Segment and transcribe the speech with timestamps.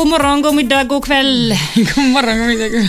[0.00, 1.54] God morgon, god middag, god kväll.
[1.74, 2.68] God morgon, god middag.
[2.68, 2.88] god-.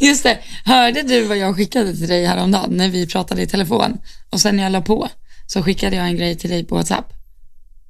[0.00, 3.98] Just det, hörde du vad jag skickade till dig häromdagen när vi pratade i telefon?
[4.30, 5.08] Och sen när jag la på
[5.46, 7.12] så skickade jag en grej till dig på WhatsApp.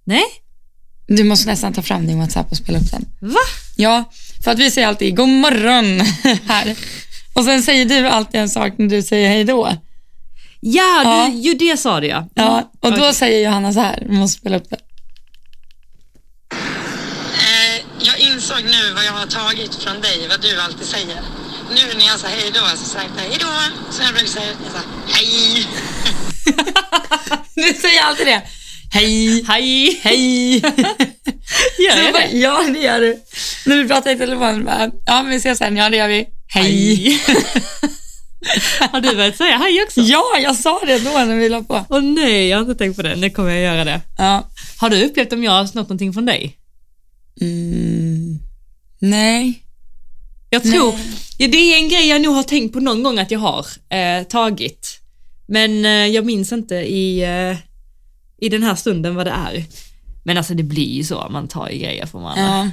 [0.05, 0.23] Nej,
[1.09, 3.05] Du måste nästan ta fram din WhatsApp och spela upp den.
[3.21, 3.41] va?
[3.77, 4.05] Ja,
[4.45, 6.01] för att vi säger alltid god morgon
[6.49, 6.77] här.
[7.35, 9.69] Och sen säger du alltid en sak när du säger hej då.
[10.61, 11.29] Ja, Ja.
[11.33, 12.29] Du, ju det sa du ja.
[12.35, 13.15] Ja, och då Okej.
[13.15, 14.77] säger Johanna så här, vi måste spela upp det.
[17.37, 21.21] Eh, jag insåg nu vad jag har tagit från dig, vad du alltid säger.
[21.71, 23.47] Nu när jag sa hej då så sa jag inte hej då.
[23.93, 25.67] Så jag brukar säga jag sa, hej.
[27.55, 28.43] Du säger alltid det.
[28.93, 30.01] Hej, Hej!
[30.03, 30.57] hej.
[31.79, 32.29] Gör jag det?
[32.33, 33.23] Ja, det gör du.
[33.67, 36.27] När vi pratar i telefon, bara, ja men vi ses sen, ja det gör vi.
[36.49, 37.21] Hej.
[38.93, 40.01] Har du börjat säga hej också?
[40.01, 41.85] Ja, jag sa det då när vi la på.
[41.89, 43.17] Åh nej, jag har inte tänkt på det.
[43.17, 44.01] Nu kommer jag göra det.
[44.19, 44.51] Ja.
[44.79, 46.57] Har du upplevt om jag har snott någonting från dig?
[47.41, 48.39] Mm.
[48.99, 49.63] Nej.
[50.51, 51.07] Jag tror, Nej.
[51.39, 53.67] ja, det är en grej jag nog har tänkt på någon gång att jag har
[53.89, 55.01] eh, tagit.
[55.47, 57.57] Men eh, jag minns inte i, eh,
[58.41, 59.65] i den här stunden vad det är.
[60.25, 62.45] Men alltså det blir ju så, man tar ju grejer från varandra.
[62.45, 62.71] Ja.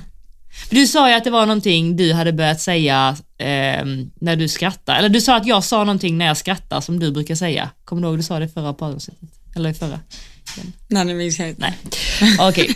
[0.70, 3.86] Du sa ju att det var någonting du hade börjat säga eh,
[4.22, 4.95] när du skrattar.
[4.95, 7.70] Eller du sa att jag sa någonting när jag skrattar som du brukar säga.
[7.86, 9.30] Kommer du ihåg du sa det förra poddavsnittet?
[9.55, 10.00] Eller i förra?
[10.88, 11.73] Nej, det minns jag inte.
[12.22, 12.38] Nej.
[12.39, 12.75] Okej.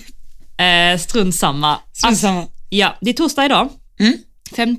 [0.57, 1.79] Eh, strunt samma.
[1.93, 2.47] Strunt samma.
[2.69, 3.69] Ja, det är torsdag idag.
[3.99, 4.17] Mm.
[4.55, 4.77] 5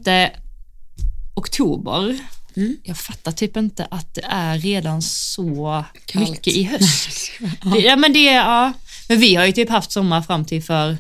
[1.34, 2.19] oktober.
[2.57, 2.77] Mm.
[2.83, 6.31] Jag fattar typ inte att det är redan så Kallt.
[6.31, 7.31] mycket i höst.
[7.62, 8.73] Det, ja, men det ja.
[9.09, 10.99] Men vi har ju typ haft sommar fram till för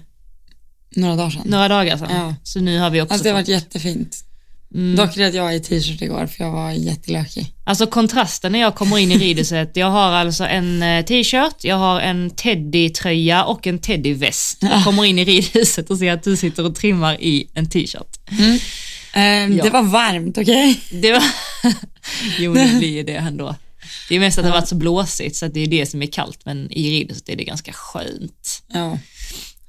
[0.96, 1.42] Några dagar sedan.
[1.44, 2.10] några dagar sedan.
[2.10, 2.34] Ja.
[2.42, 4.24] Så nu har vi också Alltså det har varit jättefint.
[4.74, 4.96] Mm.
[4.96, 7.54] Dock red jag i t-shirt igår för jag var jättelökig.
[7.64, 9.76] Alltså kontrasten när jag kommer in i ridhuset.
[9.76, 14.58] Jag har alltså en eh, t-shirt, jag har en teddytröja och en teddyväst.
[14.60, 18.16] Jag kommer in i ridhuset och ser att du sitter och trimmar i en t-shirt.
[19.12, 19.64] Ehm, Ja.
[19.64, 20.80] Det var varmt, okej?
[20.90, 21.22] Det var...
[22.38, 23.54] jo, det blir ju det ändå.
[24.08, 26.06] Det är mest att det har varit så blåsigt så det är det som är
[26.06, 28.98] kallt, men i ridhuset är det ganska skönt Ja.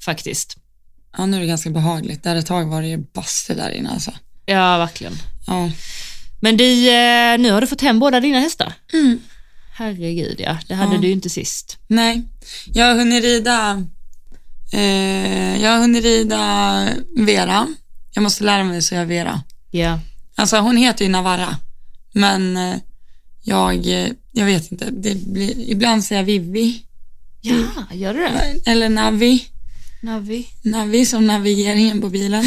[0.05, 0.57] faktiskt.
[1.17, 2.23] ja, nu är det ganska behagligt.
[2.23, 4.11] Där ett tag var det ju bastu där inne alltså.
[4.49, 5.13] Ja, verkligen.
[5.47, 5.71] Ja.
[6.41, 8.73] Men du, eh, nu har du fått hem båda dina hästar.
[8.93, 9.19] Mm.
[9.73, 11.01] Herregud ja, det hade Ja.
[11.01, 11.77] du ju inte sist.
[11.87, 12.21] Nej,
[12.73, 13.85] jag har hunnit rida,
[14.73, 16.87] eh, jag har hunnit rida
[17.17, 17.67] Vera.
[18.13, 19.41] Jag måste lära mig så jag Vera.
[19.71, 19.99] Ja.
[20.35, 21.57] Alltså hon heter ju Navarra,
[22.13, 22.75] men eh,
[23.41, 24.89] jag, eh, jag vet inte.
[24.91, 26.83] Det blir, ibland säger jag Vivi,
[27.41, 28.61] Ja, gör du det?
[28.71, 29.45] eller Navi.
[30.01, 30.47] Navi.
[30.61, 32.45] Navi som navigeringen på bilen.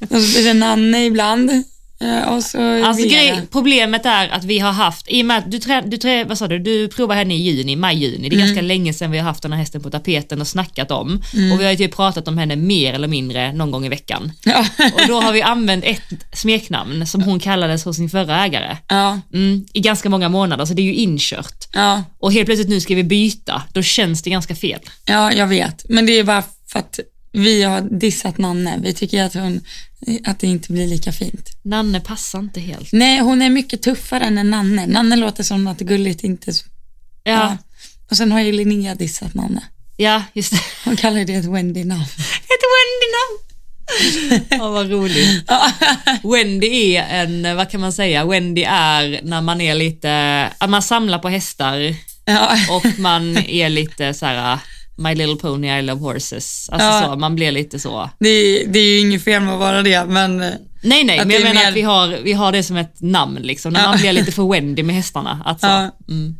[0.00, 1.50] Och så blir det Nanne ibland.
[2.02, 5.50] Eh, Och så Alltså grej, problemet är att vi har haft, i och med att
[5.50, 8.28] du, trä, du, trä, vad sa du, du provar henne i juni, maj-juni.
[8.28, 10.90] Det är ganska länge sedan vi har haft den här hästen på tapeten och snackat
[10.90, 11.22] om.
[11.52, 14.32] Och vi har ju typ pratat om henne mer eller mindre någon gång i veckan.
[14.44, 14.66] Ja.
[14.94, 16.02] Och då har vi använt ett
[16.32, 18.76] smeknamn som hon kallades hos sin förra ägare.
[18.88, 21.68] ja, Mm, I ganska många månader, så det är ju inkört.
[21.72, 24.80] ja, Och helt plötsligt nu ska vi byta, då känns det ganska fel.
[25.04, 25.84] ja, jag vet.
[25.88, 27.00] Men det är bara för att
[27.32, 28.78] vi har dissat Nanne.
[28.82, 29.60] Vi tycker att, hon,
[30.24, 31.50] att det inte blir lika fint.
[31.62, 32.92] Nanne passar inte helt.
[32.92, 34.86] Nej, hon är mycket tuffare än Nanne.
[34.86, 36.50] Nanne låter som något gulligt, inte...
[36.50, 37.56] Ja, ja.
[38.10, 39.62] Och sen har ju Linnea dissat Nanne.
[40.32, 40.60] just det.
[40.84, 42.02] Hon kallar det ett Wendy-namn.
[42.52, 43.38] Ett Wendy-namn.
[44.50, 45.50] Ja, vad roligt.
[46.22, 46.66] Wendy
[46.96, 51.28] är en, vad kan man säga, Wendy är när man är lite, man samlar på
[51.28, 51.94] hästar
[52.24, 52.56] Ja.
[52.70, 54.58] och man är lite så här
[55.00, 56.68] My little pony, I love horses.
[56.72, 57.02] Alltså Ja.
[57.12, 58.10] så, man blir lite så.
[58.20, 61.30] Det, är, det är ju inget fel med att vara det, men Nej, nej, men
[61.30, 63.88] jag menar mer- att vi har, vi har det som ett namn liksom, när Ja.
[63.88, 65.42] man blir lite för Wendy med hästarna.
[65.44, 65.96] Att så, Ja.
[66.08, 66.36] mm.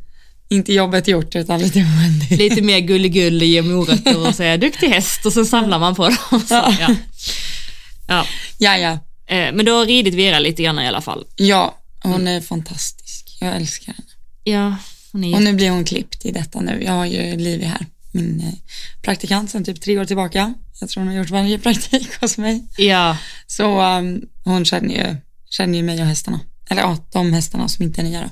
[0.49, 2.37] inte jobbet gjort utan lite Wendy.
[2.49, 6.41] Lite mer gulligull, ge morötter och säga duktig häst och sen samlar man på dem.
[6.49, 6.75] Så, Ja.
[8.09, 8.25] ja.
[8.59, 8.76] Ja.
[8.78, 8.91] Ja.
[9.37, 11.25] Eh, Men du har ridit Vera lite grann i alla fall.
[11.37, 13.37] Ja, hon är fantastisk.
[13.41, 14.08] Jag älskar henne.
[14.44, 14.76] Ja,
[15.12, 16.82] hon är Och nu blir hon klippt i detta nu.
[16.85, 18.55] Jag har ju Livi här, min eh,
[19.03, 20.55] praktikant sedan typ tre år tillbaka.
[20.81, 22.65] Jag tror hon har gjort varje praktik hos mig.
[22.77, 25.17] Ja, Så um, hon känner ju,
[25.51, 26.41] känner ju mig och hästarna.
[26.71, 28.31] Eller ja, de hästarna som inte är nya då.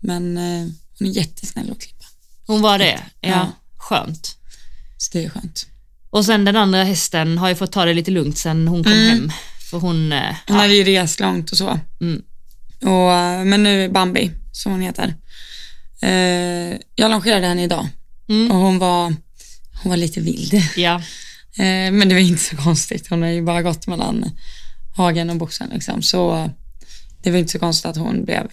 [0.00, 0.68] Men eh,
[0.98, 2.04] hon är jättesnäll att klippa.
[2.46, 3.00] hon var det.
[3.20, 3.52] Ja, Ja.
[3.76, 4.36] skönt.
[4.98, 5.66] Så det är skönt.
[6.10, 8.92] Och sen den andra hästen har ju fått ta det lite lugnt sen hon kom
[8.92, 9.32] hem.
[9.70, 11.80] För hon, eh, Hon hade ju rest långt och så.
[12.00, 12.22] Mm.
[12.82, 15.14] Och, men nu Bambi, som hon heter.
[16.02, 17.88] Eh, jag longerade henne idag
[18.28, 18.50] Mm.
[18.50, 19.04] och hon var,
[19.82, 20.62] hon var lite vild.
[20.76, 21.02] ja,
[21.58, 23.08] Eh, men det var inte så konstigt.
[23.10, 24.30] Hon har ju bara gått mellan
[24.96, 26.02] hagen och boxen liksom.
[26.02, 26.50] Så
[27.22, 28.46] det var inte så konstigt att hon blev,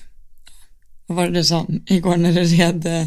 [1.07, 3.05] vad var det du sa igår när du red, eh,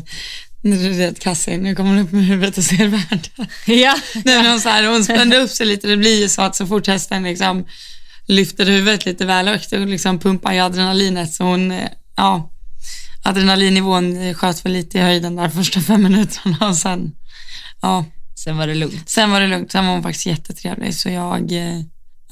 [0.62, 3.46] när du red Cassie, nu kommer hon upp med huvudet och ser världen.
[3.66, 3.96] Ja.
[4.24, 5.88] Nej, hon, så här, hon spände upp sig lite.
[5.88, 7.66] Det blir ju så att så fort hästen liksom
[8.26, 11.32] lyfter huvudet lite väl högt, då liksom pumpar ju adrenalinet.
[11.34, 12.51] Så hon, eh, ja,
[13.22, 17.12] adrenalinnivån sköt väl lite i höjden där första fem minuterna och sen,
[17.82, 18.04] ja,
[18.34, 19.08] Sen var det lugnt.
[19.08, 19.72] sen var det lugnt.
[19.72, 20.94] Sen var hon faktiskt jättetrevlig.
[20.94, 21.80] Så jag, eh,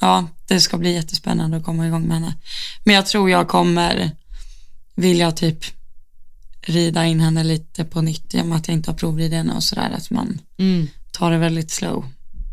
[0.01, 2.35] ja, det ska bli jättespännande att komma igång med henne.
[2.83, 4.11] Men jag tror jag kommer
[4.95, 5.57] vilja typ
[6.61, 9.53] rida in henne lite på nytt i och med att jag inte har provridit henne
[9.53, 9.91] och sådär.
[9.97, 10.87] Att man Mm.
[11.11, 12.05] tar det väldigt slow.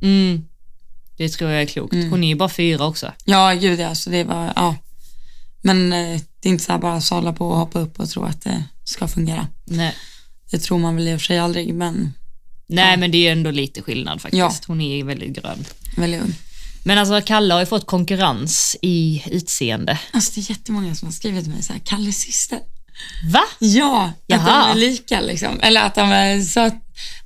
[0.03, 0.45] Mm.
[1.17, 1.95] Det tror jag är klokt.
[1.95, 3.13] Hon är ju bara fyra också.
[3.25, 4.77] Ja, gud ja, så det var, ja.
[5.63, 8.23] Men eh, det är inte så här bara sålla på och hoppa upp och tro
[8.25, 9.47] att det ska fungera.
[9.65, 9.95] Nej.
[10.51, 12.13] Det tror man väl i och för sig aldrig, men
[12.69, 14.39] Nej, men det är ändå lite skillnad faktiskt.
[14.39, 14.53] Ja.
[14.67, 15.65] Hon är ju väldigt grön.
[15.97, 16.35] väldigt ung.
[16.85, 19.99] Men alltså, Kalle har ju fått konkurrens i utseende.
[20.13, 22.59] Alltså det är jättemånga som har skrivit till mig så här, Kalles syster.
[23.33, 23.41] Va?
[23.59, 24.67] Ja, att Jaha.
[24.67, 25.61] de är lika liksom.
[25.61, 26.71] Eller att de är så,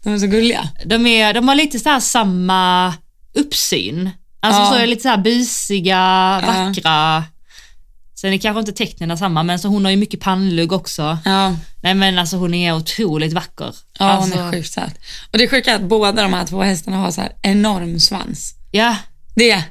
[0.03, 0.69] de är så gulliga.
[0.87, 2.95] De, är, de har lite så här samma
[3.35, 4.11] uppsyn.
[4.41, 4.69] Alltså Ja.
[4.71, 7.25] så är lite så här busiga, vackra.
[8.23, 11.19] Sen är kanske inte tecknen samma, men så hon har ju mycket pannlugg också.
[11.25, 13.75] Ja, Nej men alltså hon är otroligt vacker.
[13.99, 14.95] ja alltså, hon är sjukt söt.
[15.33, 18.55] Och det sjuka är att båda de här två hästarna har så här enorm svans.
[18.71, 18.97] Ja,
[19.35, 19.65] Det,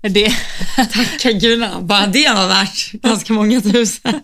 [0.00, 0.32] det
[0.92, 4.20] tacka gudarna, bara det var värt ganska många tusen.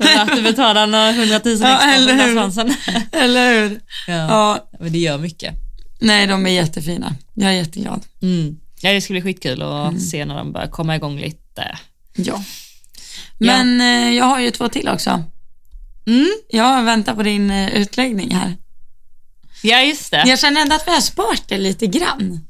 [0.00, 2.36] är att du betalar några hundratusen Ja, extra eller för den hur?
[2.40, 2.74] här svansen.
[3.12, 3.80] Eller hur?
[4.06, 4.14] Ja.
[4.14, 5.54] Ja, Men det gör mycket.
[6.00, 7.14] nej de är jättefina.
[7.34, 8.02] Jag är jätteglad.
[8.22, 8.56] Mm.
[8.80, 10.00] Ja, det skulle bli skitkul att Mm.
[10.00, 11.78] se när de börjar komma igång lite.
[12.16, 12.42] Ja.
[13.38, 15.22] Men eh, jag har ju två till också.
[16.06, 16.28] Mm.
[16.48, 18.56] Jag väntar på din eh, utläggning här.
[19.62, 20.24] Ja, just det.
[20.26, 22.44] Jag känner ändå att vi har sparat det lite grann.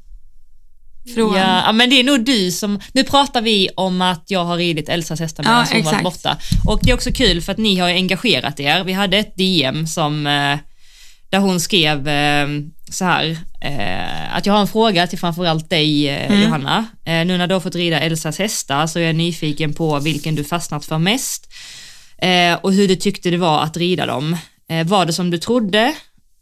[1.15, 1.35] Från...
[1.35, 2.79] Ja, ja, men det är nog du som...
[2.91, 6.03] Nu pratar vi om att jag har ridit Elsas hästar medan Ja, hon var exakt.
[6.03, 6.37] borta.
[6.65, 8.83] Och det är också kul för att ni har engagerat er.
[8.83, 10.59] Vi hade ett DM som, eh,
[11.29, 12.47] där hon skrev eh,
[12.91, 16.41] så här, eh, att jag har en fråga till framförallt dig eh, Mm.
[16.41, 16.85] Johanna.
[17.05, 20.35] Eh, nu när du har fått rida Elsas hästar så är jag nyfiken på vilken
[20.35, 21.47] du fastnat för mest
[22.21, 24.37] eh, och hur du tyckte det var att rida dem.
[24.69, 25.93] Eh, var det som du trodde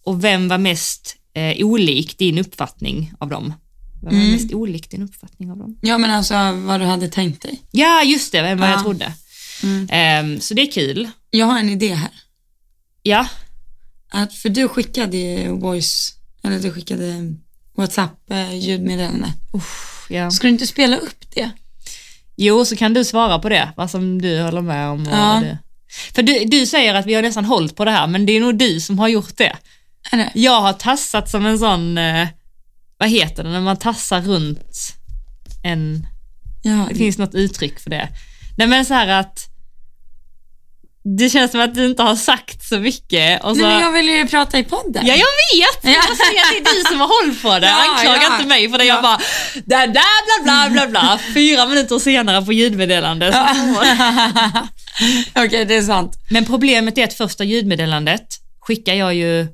[0.04, 1.13] och vem var mest
[1.60, 3.54] olik din uppfattning av dem?
[4.04, 4.25] Vem Mm.
[4.25, 5.78] var mest olik din uppfattning av dem?
[5.81, 7.62] ja, men alltså vad du hade tänkt dig.
[7.72, 8.81] Ja, just det, vem vad jag Ja.
[8.83, 9.13] trodde.
[9.63, 9.88] Mm.
[9.92, 11.10] Ehm, så det är kul.
[11.31, 12.10] Jag har en idé här.
[13.04, 13.28] Ja,
[14.09, 16.13] Att, för du skickade voice,
[16.44, 17.36] eller du skickade
[17.77, 19.33] WhatsApp eh, ljudmeddelande.
[20.09, 20.31] ja.
[20.31, 21.51] Ska du inte spela upp det?
[22.36, 25.06] Jo, så kan du svara på det, vad som du håller med om.
[25.12, 25.42] Ja.
[25.44, 25.57] du...
[26.13, 28.39] För du, du säger att vi har nästan hållit på det här, men det är
[28.39, 29.56] nog du som har gjort det.
[30.12, 30.31] Det?
[30.33, 32.27] Jag har tassat som en sån, eh,
[32.98, 34.94] vad heter det, när man tassar runt
[35.63, 36.07] en,
[36.63, 38.09] Ja, det finns något uttryck för det.
[38.57, 39.48] Nej men så här att
[41.18, 43.44] det känns som att du inte har sagt så mycket.
[43.44, 45.06] Och så, Nej, men jag vill ju prata i podden.
[45.07, 45.18] Ja, jag
[45.59, 45.80] vet!
[45.83, 45.92] Ja.
[45.92, 47.68] Jag säger att det är du som har hållit på det.
[47.68, 48.36] Ja, Anklaga ja.
[48.36, 48.83] inte mig för det.
[48.86, 49.01] Jag Ja.
[49.01, 49.19] bara,
[49.65, 51.19] där, där, bla, bla, bla, bla.
[51.33, 53.33] Fyra minuter senare på ljudmeddelande.
[53.33, 53.83] så-
[55.45, 56.15] Okej, det är sant.
[56.30, 58.27] Men problemet är att första ljudmeddelandet
[58.59, 59.48] skickar jag ju,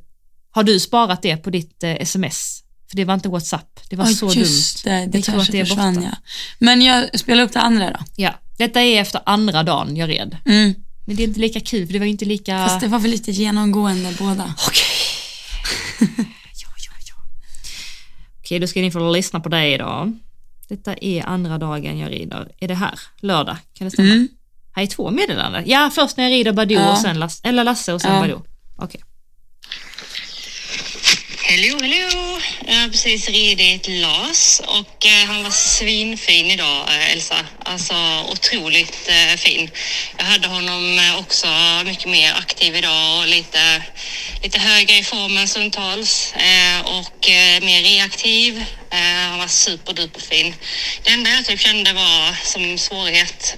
[0.52, 2.60] har du sparat det på ditt eh, sms?
[2.90, 3.80] För det var inte WhatsApp.
[3.90, 4.94] Det var Ja, så just dumt.
[4.94, 5.06] det.
[5.12, 6.08] Det Jag tror kanske att det är försvann, borta.
[6.12, 6.18] ja.
[6.60, 8.00] Men jag spelar upp det andra då.
[8.16, 10.38] Ja, detta är efter andra dagen jag red.
[10.46, 10.74] Mm.
[11.06, 12.68] Men det är inte lika kul, för det var ju inte lika...
[12.68, 14.54] Fast det var väl lite genomgående båda.
[14.68, 14.84] Okej.
[16.20, 17.16] ja, ja, ja.
[18.40, 20.20] Okej, då ska ni få lyssna på dig idag.
[20.70, 22.52] Detta är andra dagen jag rider.
[22.60, 23.00] Är det här?
[23.20, 23.58] Lördag?
[23.74, 24.10] Kan det stämma?
[24.10, 24.28] Mm.
[24.76, 25.64] Här är två meddelanden.
[25.66, 26.92] Ja, först när jag rider Badoo Ja.
[26.92, 28.22] och sen Lasse, eller Lasse och sen Ja.
[28.22, 28.46] Badoo.
[28.76, 29.02] Okej.
[31.56, 32.40] Hello, hello!
[32.68, 37.36] Jag har precis ridit Las och eh, han var svinfin idag, eh, Elsa.
[37.64, 37.94] Alltså
[38.32, 39.70] otroligt eh, fin.
[40.18, 41.48] Jag hade honom också
[41.86, 43.84] mycket mer aktiv idag och lite,
[44.44, 46.34] lite högre i formen stundtals
[46.84, 47.30] och
[47.62, 48.64] mer reaktiv.
[49.30, 50.56] Han var superduperfin.
[51.04, 53.58] Det enda jag typ kände var som svårighet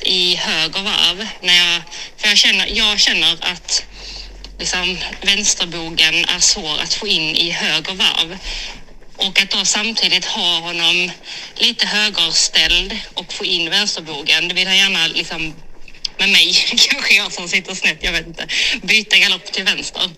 [0.00, 1.28] i höger varv.
[1.42, 1.82] När jag,
[2.16, 3.84] för jag känner, jag känner att
[4.58, 8.38] liksom, vänsterbogen är svår att få in i höger varv.
[9.16, 11.10] Och att då samtidigt ha honom
[11.56, 15.54] lite högerställd och få in vänsterbogen, det vill han gärna liksom
[16.18, 16.54] med mig,
[16.90, 18.46] kanske jag som sitter snett, jag vet inte,
[18.82, 20.10] byta galopp till vänster.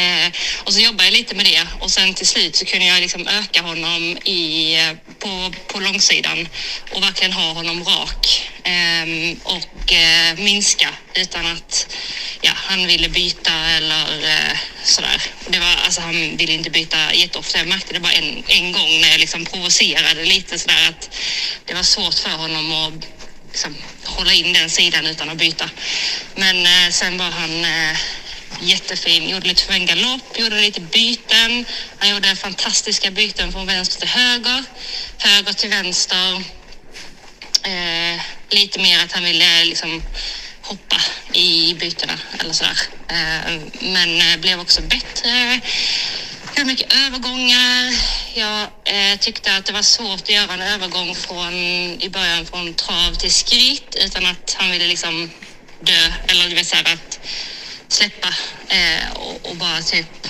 [0.00, 0.32] Eh,
[0.64, 3.28] och så jobbade jag lite med det och sen till slut så kunde jag liksom
[3.28, 4.76] öka honom i,
[5.18, 6.48] på, på långsidan
[6.90, 11.96] och verkligen ha honom rak eh, och eh, minska utan att
[12.40, 15.22] ja, han ville byta eller eh, sådär.
[15.48, 17.58] Det var, alltså, han ville inte byta jätteofta.
[17.58, 21.10] Jag märkte det bara en, en gång när jag liksom provocerade lite sådär att
[21.64, 23.06] det var svårt för honom att
[23.50, 25.70] liksom, hålla in den sidan utan att byta.
[26.34, 27.96] Men eh, sen var han eh,
[28.60, 29.28] jättefin.
[29.28, 31.64] Gjorde lite för en galopp, gjorde lite byten.
[31.98, 34.64] Han gjorde fantastiska byten från vänster till höger,
[35.18, 36.42] höger till vänster.
[37.62, 40.02] Eh, lite mer att han ville eh, liksom
[40.60, 40.96] hoppa
[41.32, 42.78] i bytena eller sådär.
[43.08, 45.60] Eh, men eh, blev också bättre.
[46.56, 47.94] Gjorde mycket övergångar.
[48.34, 51.54] Jag eh, tyckte att det var svårt att göra en övergång från,
[52.02, 55.30] i början från trav till skritt utan att han ville liksom
[55.80, 57.20] dö eller det vill säga att
[57.92, 58.28] släppa
[58.68, 60.26] eh, och, och bara typ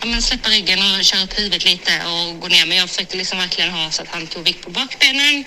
[0.00, 2.66] ja, men släppa ryggen och köra upp huvudet lite och gå ner.
[2.66, 5.44] Men jag försökte liksom verkligen ha så att han tog vikt på bakbenen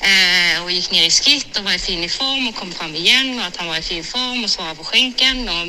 [0.00, 3.38] eh, och gick ner i skritt och var i fin form och kom fram igen
[3.38, 5.48] och att han var i fin form och svarade på skänken.
[5.48, 5.66] Och,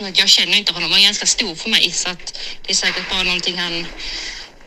[0.00, 2.74] och jag känner inte honom, han är ganska stor för mig så att det är
[2.74, 3.86] säkert bara någonting han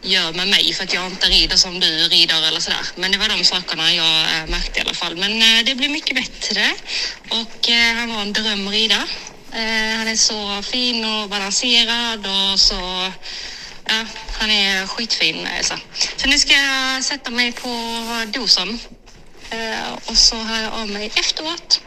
[0.01, 2.85] gör med mig för att jag inte rider som du rider eller sådär.
[2.95, 5.17] Men det var de sakerna jag eh, märkte i alla fall.
[5.17, 6.71] Men eh, det blev mycket bättre
[7.29, 9.07] och eh, han var en dröm att rida.
[9.53, 13.11] Eh, han är så fin och balanserad och så...
[13.85, 15.79] Ja, han är skitfin, Elsa.
[16.17, 17.69] Så nu ska jag sätta mig på
[18.33, 18.79] dosen
[19.49, 21.81] eh, och så hör jag av mig efteråt.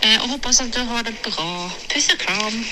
[0.00, 1.70] Eh, och hoppas att du har det bra.
[1.88, 2.64] Puss och kram.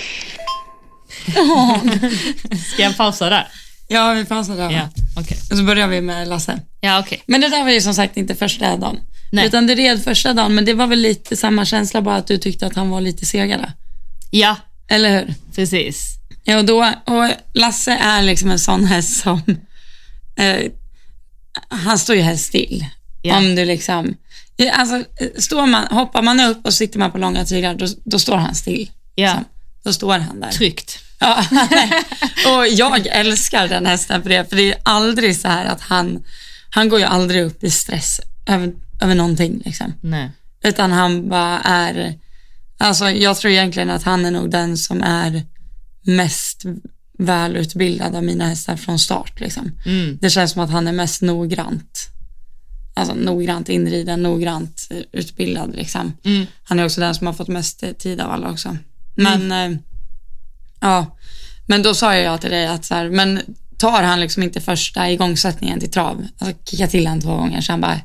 [2.72, 3.48] Ska jag pausa där?
[3.88, 4.70] Ja, vi pausar där.
[4.70, 5.38] Ja, okej.
[5.50, 6.60] Och så börjar vi med Lasse.
[6.80, 7.22] Ja, okej.
[7.26, 8.98] Men det där var ju som sagt inte första dagen.
[9.32, 9.46] Nej.
[9.46, 12.38] Utan det red första dagen, men det var väl lite samma känsla bara att du
[12.38, 13.72] tyckte att han var lite segare.
[14.38, 14.56] Ja,
[14.88, 15.34] Eller hur?
[15.54, 16.14] precis.
[16.44, 19.42] Ja, och, då, och Lasse är liksom en sån häst som,
[20.36, 20.70] eh,
[21.68, 22.84] han står ju helst still.
[23.22, 23.36] Ja.
[23.36, 24.16] Om du liksom,
[24.72, 25.04] alltså
[25.38, 28.54] står man, hoppar man upp och sitter man på långa tyglar, då, då står han
[28.54, 28.90] still.
[29.14, 29.44] Ja, Liksom.
[29.84, 30.50] Då står han där.
[30.50, 30.98] tryggt.
[31.18, 31.44] Ja,
[32.46, 36.24] och jag älskar den hästen för det, för det är aldrig så här att han,
[36.70, 39.94] han går ju aldrig upp i stress över, över någonting liksom.
[40.00, 40.30] Nej.
[40.62, 42.18] Utan han bara är,
[42.78, 45.42] alltså jag tror egentligen att han är nog den som är
[46.02, 46.64] mest
[47.18, 49.72] välutbildad av mina hästar från start liksom.
[49.86, 50.18] Mm.
[50.20, 52.08] Det känns som att han är mest noggrant.
[52.94, 56.12] Alltså noggrant inriden, noggrant utbildad liksom.
[56.24, 56.46] Mm.
[56.64, 58.76] Han är också den som har fått mest tid av alla också.
[59.16, 59.78] Men, eh,
[60.80, 61.16] ja.
[61.66, 63.40] Men då sa jag till dig att så här, men
[63.78, 67.72] tar han liksom inte första igångsättningen till trav, alltså kicka till han två gånger, så
[67.72, 68.00] han bara,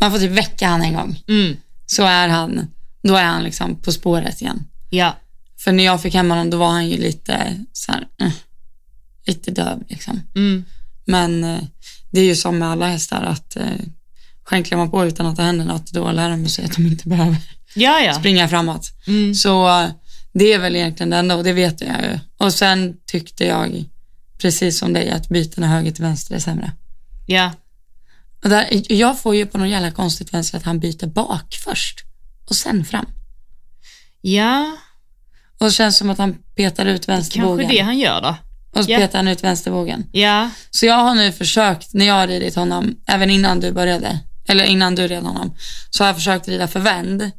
[0.00, 1.22] man får typ väcka han en gång.
[1.28, 1.56] Mm.
[1.86, 2.66] Så är han,
[3.02, 4.66] då är han liksom på spåret igen.
[4.90, 5.16] Ja.
[5.58, 8.32] För när jag fick hem honom, då var han ju lite så här, eh,
[9.26, 10.22] lite döv liksom.
[10.34, 10.64] Mm.
[11.04, 11.60] Men eh,
[12.10, 13.62] det är ju som med alla hästar att eh,
[14.44, 17.08] skänklar man på utan att det händer något, då lär de sig att de inte
[17.08, 17.36] behöver
[17.74, 18.14] Ja, ja.
[18.14, 18.90] springa framåt.
[19.06, 19.34] Mm.
[19.34, 19.86] Så
[20.32, 22.18] det är väl egentligen det enda och det vet jag ju.
[22.36, 23.84] Och sen tyckte jag,
[24.38, 26.72] precis som dig, att bytena höger till vänster är sämre.
[27.26, 27.52] Ja.
[28.42, 32.04] Och där, jag får ju på något jävla konstigt vänster att han byter bak först
[32.48, 33.06] och sen fram.
[34.20, 34.76] Ja,
[35.58, 37.68] Och det känns som att han petar ut kanske vänstervågen.
[37.68, 38.36] det han gör då.
[38.72, 38.98] Och så Ja.
[38.98, 40.04] petar han ut vänstervågen.
[40.12, 40.50] Ja.
[40.70, 44.64] Så jag har nu försökt, när jag har ridit honom, även innan du började, eller
[44.64, 45.54] innan du red honom,
[45.90, 47.30] så har jag försökt rida för vänd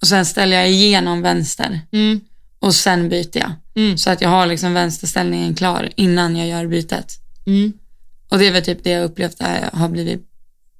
[0.00, 2.20] och sen ställer jag igenom vänster Mm.
[2.58, 3.52] och sen byter jag.
[3.74, 3.98] Mm.
[3.98, 7.12] Så att jag har liksom vänsterställningen klar innan jag gör bytet.
[7.46, 7.72] Mm.
[8.28, 9.40] Och det är väl typ det jag upplevt
[9.72, 10.26] har blivit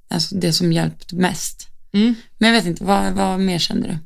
[0.09, 1.67] alltså det som hjälpt mest.
[1.93, 2.15] Mm.
[2.37, 3.97] Men jag vet inte, vad, vad mer kände du?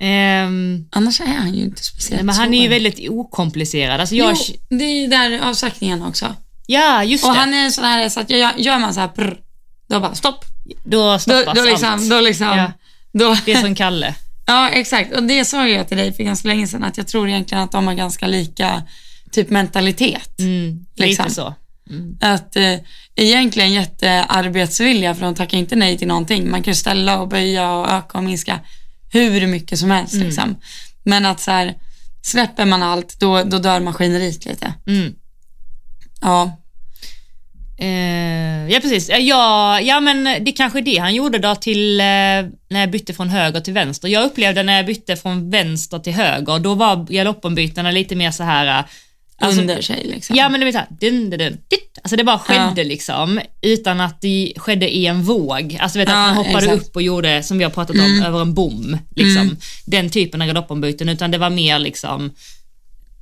[0.00, 4.00] Ehm, Annars är han ju inte speciellt nej, men han är ju väldigt okomplicerad.
[4.00, 6.34] Alltså jag, Jo, det är ju där avsaktningen också.
[6.66, 7.38] ja, just Och det.
[7.38, 9.40] han är en sån här, så att jag, gör man så här prr,
[9.88, 10.44] då bara stopp.
[10.84, 12.10] Då Då, stoppas då liksom, allt.
[12.10, 12.72] då liksom, Ja.
[13.12, 14.14] då, Det är som Kalle.
[14.46, 15.16] ja exakt.
[15.16, 17.72] Och det sa jag till dig för ganska länge sedan, att jag tror egentligen att
[17.72, 18.82] de har ganska lika
[19.32, 20.38] typ mentalitet.
[20.38, 20.86] Mm.
[20.96, 21.24] Liksom.
[21.24, 21.54] Lite så.
[21.90, 22.16] Mm.
[22.20, 22.74] Att eh,
[23.16, 26.50] egentligen jättearbetsvilja för de tackar inte nej till någonting.
[26.50, 28.60] Man kan ställa och böja och öka och minska
[29.12, 30.14] hur mycket som helst.
[30.14, 30.56] Liksom.
[31.04, 31.74] Men att så här,
[32.22, 34.74] släpper man allt, då, då dör maskineriet lite.
[34.86, 35.14] Mm.
[36.20, 36.58] Ja,
[37.80, 39.08] Eh, ja, precis.
[39.08, 42.90] Eh, Ja, ja, men det kanske är det han gjorde då till eh, när jag
[42.90, 44.08] bytte från höger till vänster.
[44.08, 48.42] Jag upplevde när jag bytte från vänster till höger, då var galoppombytena lite mer så
[48.42, 48.84] här...
[49.40, 50.36] Alltså, under sig liksom.
[50.36, 51.58] Ja, men det var så här, dun, dun, dun.
[52.02, 55.78] Alltså det bara skedde liksom, utan att det skedde i en våg.
[55.80, 56.82] Alltså vet, Ja, att man hoppade exakt.
[56.88, 58.98] upp och gjorde, som vi har pratat om, över en bom.
[59.16, 59.56] Liksom.
[59.86, 62.34] Den typen av galoppombyten, utan det var mer liksom,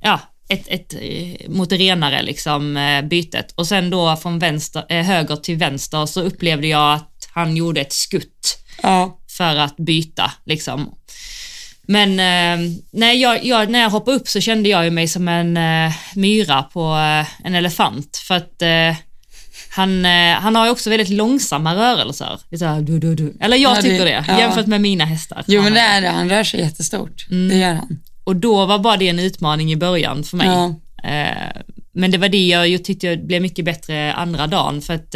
[0.01, 0.19] ja,
[0.49, 3.51] ett, ett eh, mot det renare liksom, eh, bytet.
[3.55, 7.81] Och sen då från vänster, eh, höger till vänster så upplevde jag att han gjorde
[7.81, 10.31] ett skutt Ja, för att byta.
[10.45, 10.95] Liksom.
[11.87, 15.27] Men eh, när, jag, jag, när jag hoppade upp så kände jag ju mig som
[15.27, 18.17] en eh, myra på eh, en elefant.
[18.27, 18.95] För att eh,
[19.69, 22.39] han, eh, han har ju också väldigt långsamma rörelser.
[22.49, 23.37] Det här, du, du, du.
[23.41, 24.39] Eller jag Ja, tycker det, ja.
[24.39, 25.43] jämfört med mina hästar.
[25.47, 26.09] jo men det är det.
[26.09, 27.27] Han rör sig jättestort.
[27.31, 27.49] Mm.
[27.49, 27.99] Det gör han.
[28.23, 30.47] och då var bara det en utmaning i början för mig.
[30.47, 30.75] Ja.
[31.09, 31.61] Eh,
[31.93, 35.15] men det var det jag tyckte jag blev mycket bättre andra dagen för att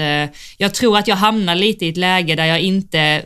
[0.57, 3.21] jag tror att jag hamnade lite i ett läge där jag inte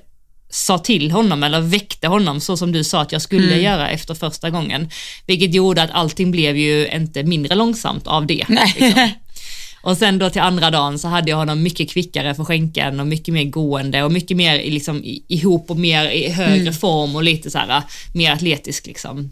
[0.49, 3.63] sa till honom eller väckte honom så som du sa att jag skulle Mm.
[3.63, 4.89] göra efter första gången.
[5.27, 8.45] Vilket gjorde att allting blev ju inte mindre långsamt av det.
[8.49, 9.09] Liksom.
[9.81, 13.07] Och sen då till andra dagen så hade jag honom mycket kvickare för skänken och
[13.07, 16.73] mycket mer gående och mycket mer liksom, ihop och mer i högre Mm.
[16.73, 17.83] form och lite så här
[18.13, 19.31] mer atletisk liksom.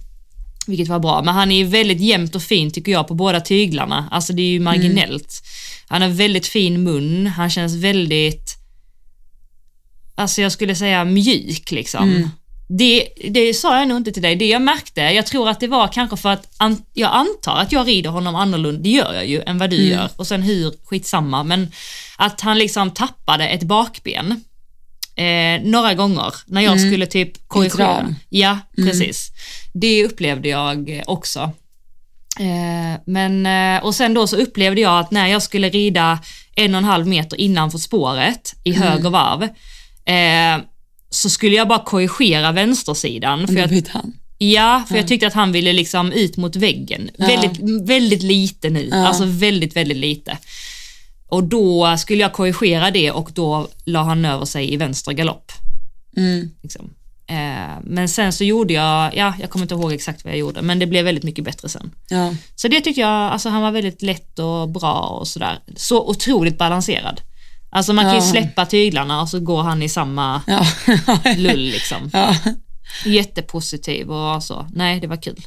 [0.68, 3.40] Vilket var bra, men han är ju väldigt jämnt och fin tycker jag på båda
[3.42, 4.08] tyglarna.
[4.12, 5.44] Alltså det är ju marginellt.
[5.88, 8.43] Han har väldigt fin mun, han känns väldigt,
[10.16, 12.10] alltså jag skulle säga mjuk liksom.
[12.70, 15.68] Det, det sa jag nog inte till dig, det jag märkte, jag tror att det
[15.68, 19.28] var kanske för att an, jag antar att jag rider honom annorlunda, det gör jag
[19.28, 20.10] ju, än vad du gör.
[20.16, 21.72] Och sen hur, skitsamma, men
[22.18, 24.44] att han liksom tappade ett bakben
[25.16, 28.16] eh, några gånger när jag skulle typ korrigera.
[28.30, 29.32] Ja, precis.
[29.74, 31.52] Det upplevde jag eh, också.
[32.40, 36.20] Eh, men, eh, och sen då så upplevde jag att när jag skulle rida
[36.56, 39.50] en och en halv meter innanför spåret i höger varv,
[40.06, 40.64] eh,
[41.10, 43.48] så skulle jag bara korrigera vänstersidan.
[43.48, 44.14] För jag, han.
[44.38, 47.10] ja, för jag tyckte att han ville liksom ut mot väggen.
[47.18, 50.38] Väldigt, väldigt lite nu, alltså väldigt, väldigt lite.
[51.28, 55.52] Och då skulle jag korrigera det och då la han över sig i vänster galopp.
[56.18, 56.52] Mm.
[56.62, 56.90] Liksom.
[57.28, 60.62] Eh, men sen så gjorde jag, ja, jag kommer inte ihåg exakt vad jag gjorde,
[60.62, 61.92] men det blev väldigt mycket bättre sen.
[62.10, 62.36] Ja.
[62.56, 65.60] Så det tyckte jag, alltså han var väldigt lätt och bra och sådär.
[65.76, 67.22] Så otroligt balanserad.
[67.74, 68.32] Alltså man kan ju Ja.
[68.32, 70.66] släppa tyglarna och så går han i samma Ja.
[71.38, 72.10] lull liksom.
[72.14, 72.36] ja.
[73.06, 74.68] Jättepositiv och så.
[74.74, 75.46] Nej, det var kul.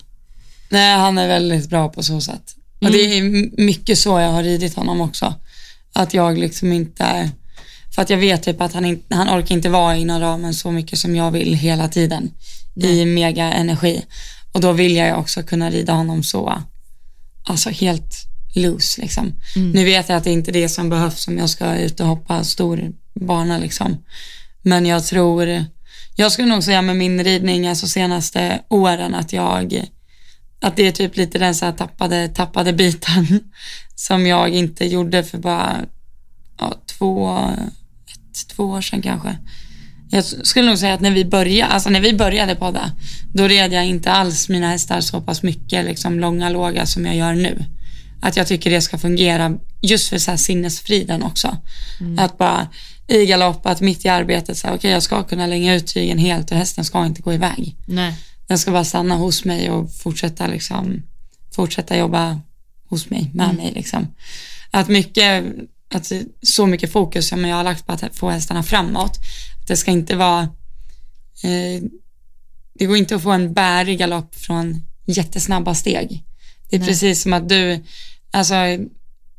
[0.68, 2.54] Nej, han är väldigt bra på så sätt.
[2.80, 5.34] Och det är m- mycket så jag har ridit honom också.
[5.92, 7.30] Att jag liksom inte,
[7.94, 10.70] för att jag vet typ att han, inte, han orkar inte vara inom ramen så
[10.70, 12.30] mycket som jag vill hela tiden
[12.82, 14.04] i mega energi.
[14.52, 16.62] Och då vill jag också kunna rida honom så,
[17.44, 18.14] alltså helt
[18.56, 19.32] loose liksom.
[19.72, 22.06] Nu vet jag att det inte är det som behövs om jag ska ut och
[22.06, 24.04] hoppa stor bana liksom.
[24.62, 25.64] Men jag tror,
[26.16, 29.86] jag skulle nog säga med min ridning alltså senaste åren att jag
[30.60, 33.40] att det är typ lite den så här tappade, tappade biten
[33.94, 35.76] som jag inte gjorde för bara
[36.58, 37.38] ja, två,
[38.06, 39.36] ett, två år sedan kanske.
[40.10, 42.92] Jag skulle nog säga att när vi började, alltså när vi började podda,
[43.34, 47.16] då red jag inte alls mina hästar så pass mycket, liksom långa, låga som jag
[47.16, 47.64] gör nu.
[48.20, 51.56] Att jag tycker det ska fungera just för så här sinnesfriden också.
[52.18, 52.68] Att bara
[53.08, 56.56] i galopp, att mitt i arbetet, okej jag ska kunna länga ut tygen helt och
[56.56, 57.76] hästen ska inte gå iväg.
[57.86, 58.14] Nej.
[58.46, 61.02] Den ska bara stanna hos mig och fortsätta, liksom,
[61.54, 62.40] fortsätta jobba
[62.88, 63.72] hos mig, med mig.
[63.74, 64.06] Liksom.
[64.70, 65.44] Att mycket,
[65.94, 69.18] att så mycket fokus som jag har lagt på att få hästarna framåt.
[69.60, 70.42] Att det ska inte vara,
[71.42, 71.82] eh,
[72.74, 76.24] det går inte att få en bärig galopp från jättesnabba steg.
[76.70, 76.88] Det är Nej.
[76.88, 77.84] precis som att du,
[78.30, 78.54] alltså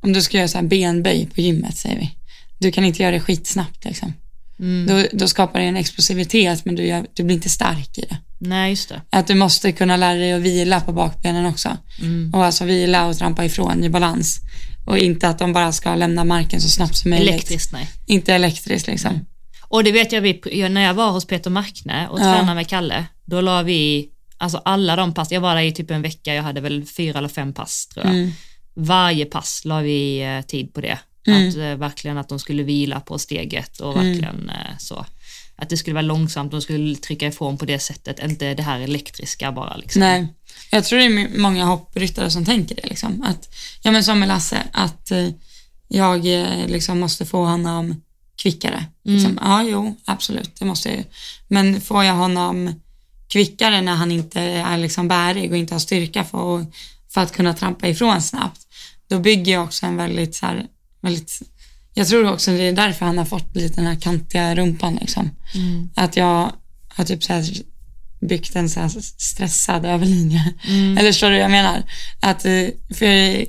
[0.02, 2.12] om du ska göra så här benböj på gymmet säger vi.
[2.60, 4.14] Du kan inte göra det skitsnabbt liksom.
[4.60, 4.88] Mm.
[4.88, 8.18] Då, då skapar det en explosivitet men du, gör, du blir inte stark i det.
[8.40, 9.02] Nej, just det.
[9.10, 11.78] Att du måste kunna lära dig att vila på bakbenen också.
[12.02, 12.34] Mm.
[12.34, 14.40] Och alltså vila och trampa ifrån i balans.
[14.86, 17.30] Och inte att de bara ska lämna marken så snabbt som möjligt.
[17.30, 17.88] Elektriskt, nej.
[18.06, 19.26] Inte elektriskt liksom.
[19.70, 22.24] Och det vet jag, vi, jag- när jag var hos Peter Markne och Ja.
[22.24, 24.08] tränade med Kalle, då la vi,
[24.38, 27.18] alltså alla de pass, jag var där i typ en vecka, jag hade väl fyra
[27.18, 28.16] eller fem pass tror jag.
[28.16, 28.32] Mm.
[28.74, 31.00] Varje pass la vi eh, tid på det.
[31.28, 31.50] Mm.
[31.50, 35.06] Att eh, verkligen att de skulle vila på steget och verkligen eh, så.
[35.56, 38.80] Att det skulle vara långsamt, de skulle trycka ifrån på det sättet, inte det här
[38.80, 40.00] elektriska bara liksom.
[40.00, 40.28] Nej.
[40.72, 43.24] Jag tror det är många hoppryttare som tänker det liksom.
[43.24, 45.30] Att, ja men som med Lasse, att eh,
[45.88, 48.02] jag eh, liksom måste få honom
[48.36, 48.86] kvickare.
[49.04, 49.40] Liksom.
[49.42, 51.04] Ja, jo, absolut, det måste jag ju.
[51.48, 52.82] Men får jag honom
[53.28, 56.68] kvickare när han inte är liksom bärig och inte har styrka för, att-
[57.14, 58.62] för att kunna trampa ifrån snabbt,
[59.10, 60.66] då bygger jag också en väldigt så här,
[61.02, 61.42] väldigt
[61.94, 65.30] jag tror också det är därför han har fått lite den här kantiga rumpan liksom.
[65.56, 65.90] Mm.
[65.96, 66.52] Att jag
[66.88, 67.46] har typ så här
[68.22, 70.54] byggt en så här stressad överlinje.
[71.00, 71.84] Eller förstår du vad jag menar?
[72.20, 72.64] Att, eh,
[72.94, 73.46] för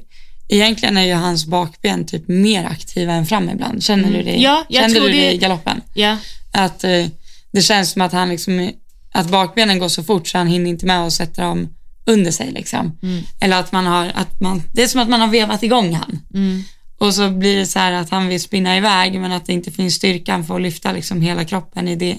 [0.49, 3.83] egentligen är ju hans bakben typ mer aktiva än fram ibland.
[3.83, 4.37] Känner du det?
[4.37, 5.81] Ja, jag Kände du det det- i galoppen?
[5.95, 6.17] Ja,
[6.53, 7.07] Att eh,
[7.53, 8.71] det känns som att han liksom,
[9.19, 11.69] att bakbenen går så fort så han hinner inte med att sätta dem
[12.07, 12.99] under sig liksom.
[13.03, 13.23] Mm.
[13.41, 16.19] Eller att man har, att man, det är som att man har vevat igång han.
[16.35, 16.63] mm.
[17.01, 19.71] Och så blir det så här att han vill spinna iväg men att det inte
[19.71, 22.19] finns styrkan för att lyfta liksom hela kroppen i det,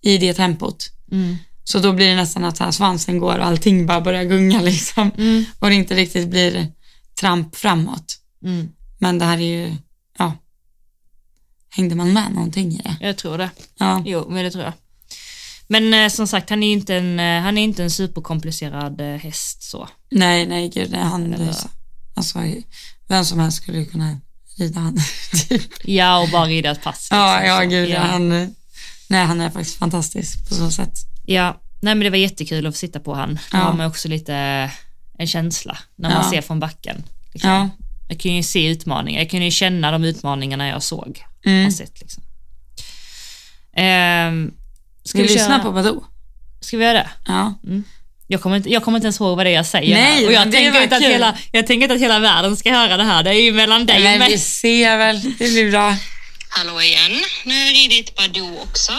[0.00, 0.86] i det tempot.
[1.12, 1.36] Mm.
[1.64, 5.10] Så då blir det nästan att här svansen går och allting bara börjar gunga liksom.
[5.18, 5.44] Mm.
[5.58, 6.66] Och det inte riktigt blir
[7.20, 8.18] tramp framåt.
[8.44, 8.68] Mm.
[8.98, 9.76] Men det här är ju,
[10.18, 10.32] ja,
[11.70, 12.96] hängde man med någonting i det?
[13.00, 13.50] jag tror det.
[13.78, 14.72] Ja, Jo, men det tror jag.
[15.66, 19.06] Men eh, som sagt, han är inte en, eh, han är inte en superkomplicerad eh,
[19.16, 19.88] häst så.
[20.10, 21.54] Nej, nej gud, nej, han, Eller-
[22.14, 22.38] alltså,
[23.08, 24.18] vem som helst skulle ju kunna
[24.58, 24.98] rida han.
[25.48, 25.62] typ.
[25.84, 27.08] Ja, och bara rida ett pass.
[27.10, 27.66] ja, liksom, ja, så.
[27.68, 27.98] gud, ja.
[28.00, 28.28] han,
[29.08, 30.92] nej, han är faktiskt fantastisk på så sätt.
[31.26, 33.34] Ja, nej men det var jättekul att få sitta på han.
[33.34, 33.58] Då Ja.
[33.58, 34.34] har man också lite
[35.18, 36.30] en känsla när man Ja.
[36.30, 37.02] ser från backen.
[37.32, 37.50] Liksom.
[37.50, 37.68] Ja.
[38.08, 41.22] Jag kan ju se utmaningar, jag kan ju känna de utmaningarna jag såg.
[41.44, 41.70] Mm.
[41.70, 42.22] Sett, liksom.
[43.76, 44.50] Ehm,
[45.04, 46.04] ska vi, vi köra, lyssna på Badoo?
[46.60, 47.10] Ska vi göra det?
[47.26, 47.54] Ja.
[48.26, 50.26] Jag kommer, inte, jag kommer inte ens ihåg vad det är jag säger Nej.
[50.26, 51.12] Och jag tänker, inte att kul.
[51.12, 53.22] hela, jag tänker inte att hela världen ska höra det här.
[53.22, 54.32] Det är ju mellan dig och Men mig.
[54.32, 55.96] vi ser väl, det blir bra.
[56.48, 57.20] Hallå igen.
[57.44, 58.92] Nu har jag ridit Badoo också.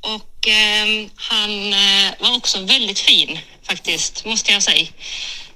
[0.00, 4.86] Och ehm, han eh, var också väldigt fin faktiskt, måste jag säga.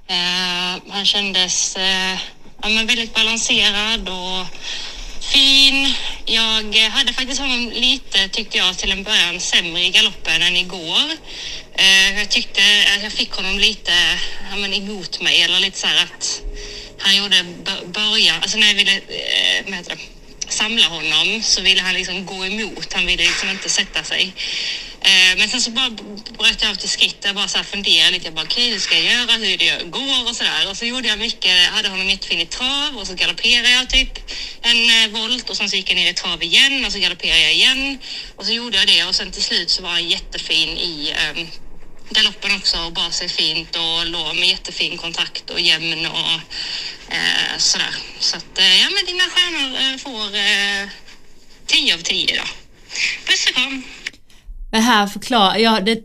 [0.07, 2.19] Eh, han kändes eh,
[2.63, 4.47] ja, men väldigt balanserad och
[5.25, 5.95] fin.
[6.25, 11.07] Jag hade faktiskt honom lite, tyckte jag, till en början sämre i galoppen än igår.
[11.75, 12.61] Eh, jag tyckte
[12.97, 13.93] att jag fick honom lite
[14.51, 16.43] ja, men emot mig, eller lite så här att
[16.99, 17.45] han gjorde
[17.87, 19.97] början, alltså när jag ville, äh,
[20.49, 22.93] samla honom så ville han liksom gå emot.
[22.93, 24.33] Han ville liksom inte sätta sig.
[25.05, 25.91] Eh, men sen så bara
[26.39, 27.17] bröt jag av till skritt.
[27.21, 28.25] Jag bara så här funderade lite.
[28.25, 29.33] Jag bara, okej, hur ska jag göra?
[29.33, 30.71] Hur det går och sådär.
[30.71, 34.13] Och så gjorde jag mycket, hade honom jättefin i trav och så galopperade jag typ
[34.63, 37.43] en eh, volt och sen så gick jag ner i trav igen och så galopperade
[37.43, 37.99] jag igen.
[38.37, 41.47] Och så gjorde jag det och sen till slut så var han jättefin i ehm,
[42.11, 46.41] galoppen också och bar sig fint och låg med jättefin kontakt och jämn och
[47.15, 47.95] eh, sådär.
[48.21, 50.89] Så att, eh, ja men dina stjärnor eh, får eh,
[51.67, 52.45] 10 av 10 då.
[53.27, 53.85] Puss och kram!
[54.75, 55.99] Men här förklarar jag, det,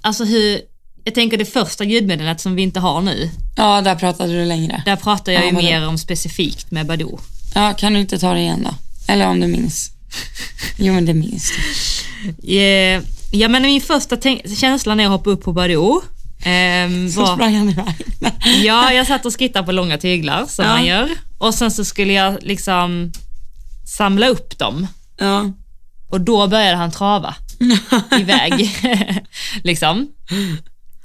[0.00, 0.60] alltså hur,
[1.04, 4.82] jag tänker det första ljudmeddelandet som vi inte har nu, Ja, där pratade du längre.
[4.86, 7.18] där pratar jag Ja, ju mer om specifikt med Badoo.
[7.54, 8.74] Ja, kan du inte ta det igen då?
[9.12, 9.90] Eller om du minns.
[10.78, 11.62] Jo, men det minns du.
[12.58, 13.02] Eh,
[13.34, 14.16] Ja men min första
[14.56, 16.02] känsla när jag hoppade upp på Badoo
[16.42, 17.94] ehm, Så var, sprang han iväg.
[18.64, 20.70] ja jag satt och skrittade på långa tyglar som Ja.
[20.70, 23.12] man gör och sen så skulle jag liksom
[23.96, 24.86] samla upp dem
[25.18, 25.50] Ja.
[26.10, 27.34] och då började han trava
[28.20, 28.70] iväg.
[29.64, 30.08] liksom.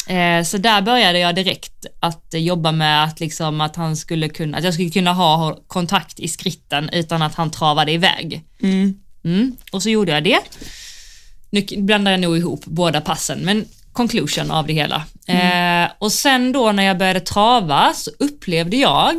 [0.08, 4.58] Eh, så där började jag direkt att jobba med att, liksom, att, han skulle kunna,
[4.58, 8.43] att jag skulle kunna ha kontakt i skritten utan att han travade iväg.
[8.62, 8.96] Mm.
[9.26, 9.56] Mm.
[9.72, 10.39] Och så gjorde jag det.
[11.50, 15.04] Nu blandar jag nog ihop båda passen, men conclusion av det hela.
[15.28, 19.15] Eh, och sen då när jag började trava så upplevde jag,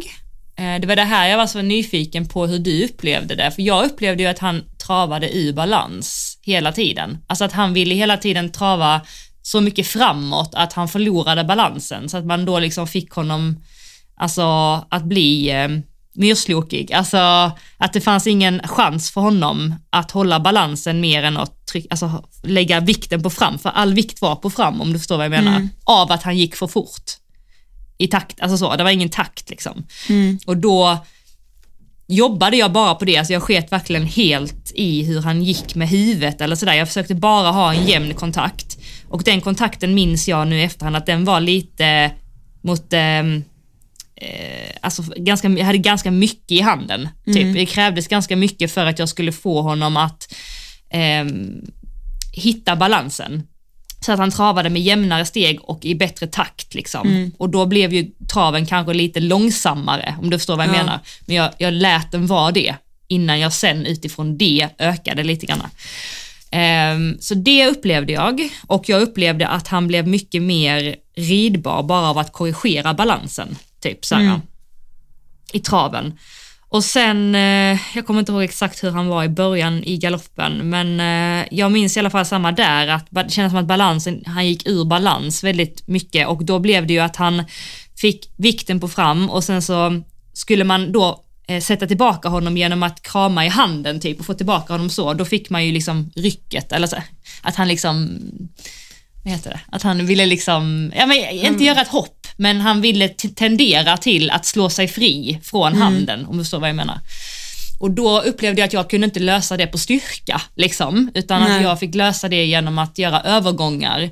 [0.57, 3.63] eh, det var det här jag var så nyfiken på hur du upplevde det, för
[3.63, 7.19] jag upplevde ju att han travade ur balans hela tiden.
[7.27, 9.01] Alltså att han ville hela tiden trava
[9.43, 13.57] så mycket framåt att han förlorade balansen, så att man då liksom fick honom
[14.17, 14.43] alltså
[14.89, 15.69] att bli eh,
[16.15, 16.93] myrslokig.
[16.93, 17.19] Alltså
[17.79, 22.25] att det fanns ingen chans för honom att hålla balansen mer än att tryck, alltså,
[22.43, 25.31] lägga vikten på fram, för all vikt var på fram om du förstår vad jag
[25.31, 27.05] menar, av att han gick för fort.
[27.99, 29.87] I takt, alltså så, det var ingen takt liksom.
[30.47, 30.99] Och då
[32.09, 35.89] jobbade jag bara på det, alltså jag sket verkligen helt i hur han gick med
[35.89, 36.75] huvudet eller sådär.
[36.75, 38.79] Jag försökte bara ha en jämn kontakt.
[39.09, 42.13] Och den kontakten minns jag nu i efterhand att den var lite
[42.63, 43.45] mot ehm,
[44.17, 47.09] eh, alltså ganska, jag hade ganska mycket i handen.
[47.25, 47.55] Typ.
[47.55, 50.35] Det krävdes ganska mycket för att jag skulle få honom att
[50.91, 51.65] ehm,
[52.33, 53.43] hitta balansen.
[54.01, 56.75] Så att han travade med jämnare steg och i bättre takt.
[56.75, 57.31] Liksom.
[57.39, 60.79] Och då blev ju traven kanske lite långsammare, om du förstår vad jag Ja.
[60.79, 61.01] menar.
[61.27, 62.75] Men jag, jag lät den vara det,
[63.09, 65.63] innan jag sen utifrån det ökade lite grann.
[66.51, 72.09] Ehm, så det upplevde jag och jag upplevde att han blev mycket mer ridbar bara
[72.11, 73.57] av att korrigera balansen.
[73.81, 74.41] Typ så här,
[75.53, 76.19] i traven.
[76.71, 80.71] Och sen, eh, jag kommer inte ihåg exakt hur han var i början i galoppen,
[80.71, 84.23] men eh, jag minns i alla fall samma där, att det kändes som att balansen,
[84.27, 87.45] han gick ur balans väldigt mycket och då blev det ju att han
[87.97, 90.03] fick vikten på fram och sen så
[90.33, 94.35] skulle man då eh, sätta tillbaka honom genom att krama i handen typ och få
[94.35, 96.97] tillbaka honom så, då fick man ju liksom rycket, eller så,
[97.43, 98.21] att han liksom
[99.25, 99.61] vad heter det?
[99.73, 104.31] Att han ville liksom, ja men inte göra ett hopp, men han ville tendera till
[104.31, 107.01] att slå sig fri från handen, om du förstår vad jag menar.
[107.79, 111.49] Och då upplevde jag att jag kunde inte lösa det på styrka, liksom, utan att
[111.49, 111.63] Nej.
[111.63, 114.11] jag fick lösa det genom att göra övergångar.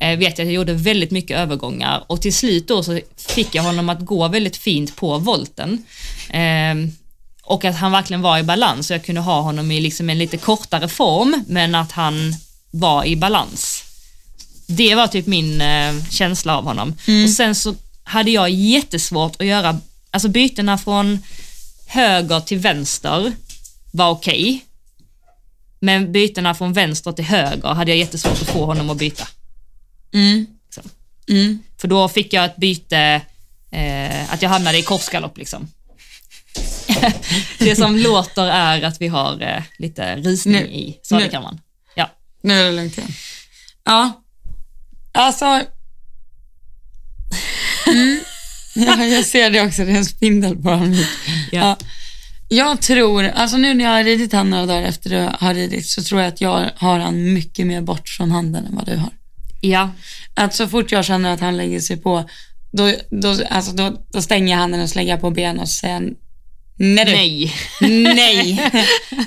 [0.00, 3.54] Eh, vet jag att jag gjorde väldigt mycket övergångar och till slut då så fick
[3.54, 5.84] jag honom att gå väldigt fint på volten.
[6.30, 6.92] Ehm,
[7.42, 10.18] och att han verkligen var i balans och jag kunde ha honom i liksom en
[10.18, 12.34] lite kortare form, men att han
[12.70, 13.89] var i balans.
[14.76, 16.94] Det var typ min eh, känsla av honom.
[17.24, 19.80] Och sen så hade jag jättesvårt att göra,
[20.10, 21.18] alltså bytena från
[21.86, 23.32] höger till vänster
[23.92, 24.64] var okej.
[25.80, 29.28] Men bytena från vänster till höger hade jag jättesvårt att få honom att byta.
[30.14, 30.46] Mm.
[31.28, 31.58] Mm.
[31.80, 33.20] För då fick jag ett byte,
[33.70, 35.68] eh, att jag hamnade i korsgalopp liksom.
[37.58, 41.60] det som låter är att vi har eh, lite risning Nu- i sadelkammaren.
[41.94, 42.10] Ja.
[42.42, 43.10] Nu är det lugnt igen.
[43.84, 44.19] Ja,
[45.12, 45.44] alltså.
[47.86, 48.20] Mm.
[48.74, 50.94] Ja, jag ser det också, det är en spindel på honom.
[50.94, 51.60] Ja.
[51.60, 51.76] Ja.
[52.48, 55.86] Jag tror, alltså nu när jag har ridit han några dagar efter du har ridit
[55.86, 58.96] så tror jag att jag har han mycket mer bort från handen än vad du
[58.96, 59.10] har.
[59.60, 59.90] Ja.
[60.34, 62.28] Att så fort jag känner att han lägger sig på,
[62.72, 66.02] då, då, alltså då, då stänger jag handen och jag på ben och säger
[66.76, 67.12] nej du,
[67.88, 68.14] Nej.
[68.14, 68.70] nej.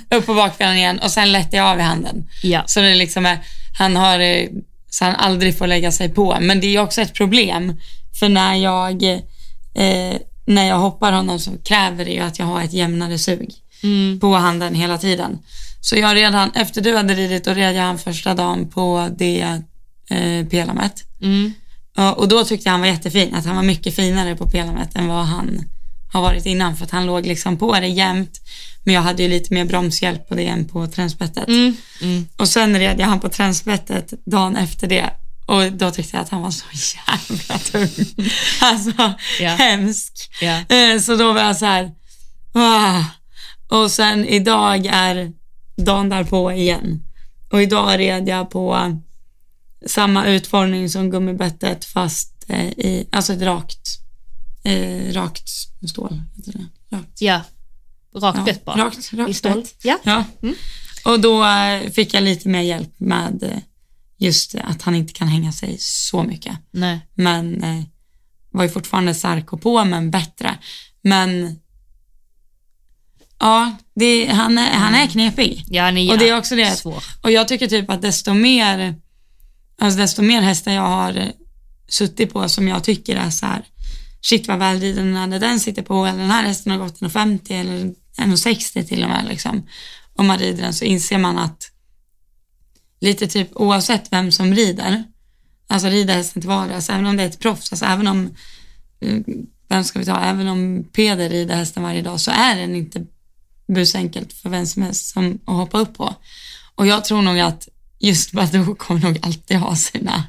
[0.17, 2.25] Upp på bakbenen igen och sen lättar jag av i handen.
[2.43, 2.63] Ja.
[2.65, 3.39] Så det liksom är,
[3.77, 4.47] han har, eh,
[4.93, 6.37] så han aldrig får lägga sig på.
[6.41, 7.79] Men det är också ett problem,
[8.19, 12.61] för när jag, eh, när jag hoppar honom så kräver det ju att jag har
[12.61, 13.53] ett jämnare sug
[13.83, 14.19] Mm.
[14.19, 15.39] på handen hela tiden.
[15.81, 19.61] Så jag redan, efter du hade ridit, då red jag han första dagen på det
[20.09, 20.93] eh, pelamet.
[21.21, 21.53] Mm.
[22.15, 25.07] Och då tyckte jag han var jättefin, att han var mycket finare på pelamet än
[25.07, 25.63] vad han
[26.13, 28.39] har varit innan, för att han låg liksom på det jämt.
[28.83, 31.47] Men jag hade ju lite mer bromshjälp på det än på tränspettet.
[31.47, 31.75] Mm.
[32.01, 32.27] Mm.
[32.37, 35.09] Och sen red jag han på tränspettet dagen efter det
[35.45, 36.65] och då tyckte jag att han var så
[37.07, 38.05] jävla tung.
[38.61, 39.49] Alltså, Ja.
[39.49, 40.13] hemsk.
[40.69, 41.91] Eh, Så då var jag så här,
[42.53, 43.03] ah.
[43.67, 45.31] Och sen idag är
[45.77, 47.03] dagen därpå igen.
[47.51, 48.97] Och idag red jag på
[49.87, 53.92] samma utformning som gummibettet fast eh, i, alltså ett rakt,
[54.63, 55.49] eh, rakt
[55.89, 56.21] stål.
[56.89, 57.21] Rakt.
[57.21, 57.41] ja.
[58.15, 58.85] Rakt Ja, bett bara.
[58.85, 59.63] Rakt, rakt I stål.
[59.83, 59.99] Ja.
[60.03, 60.23] Ja.
[60.41, 60.55] Mm.
[61.05, 63.57] Och då eh, fick jag lite mer hjälp med eh,
[64.17, 66.57] just att han inte kan hänga sig så mycket.
[66.71, 66.99] Nej.
[67.13, 67.83] Men eh,
[68.51, 70.57] var ju fortfarande stark och på, men bättre.
[71.01, 71.59] Men
[73.39, 75.65] ja, det, han, är, han är knepig.
[75.67, 77.03] Ja, han är Och det är också det svår.
[77.21, 78.95] Och jag tycker typ att desto mer,
[79.79, 81.27] alltså desto mer hästar jag har eh,
[81.87, 83.65] suttit på som jag tycker är så här,
[84.25, 87.93] shit vad välriden när den sitter på, eller den här hästen har gått 1,50 eller
[88.17, 89.67] 1,60 till och med liksom.
[90.15, 91.71] Om man rider den så inser man att
[93.01, 95.03] lite typ oavsett vem som rider,
[95.67, 98.35] alltså rider hästen till vardags, även om det är ett proffs, alltså även om,
[98.99, 99.19] eh,
[99.67, 103.05] vem ska vi ta, även om Peder rider hästen varje dag så är den inte
[103.67, 106.15] busenkelt för vem som helst som att hoppa upp på.
[106.75, 107.67] Och jag tror nog att
[107.99, 110.23] just Badou kommer nog alltid ha sina,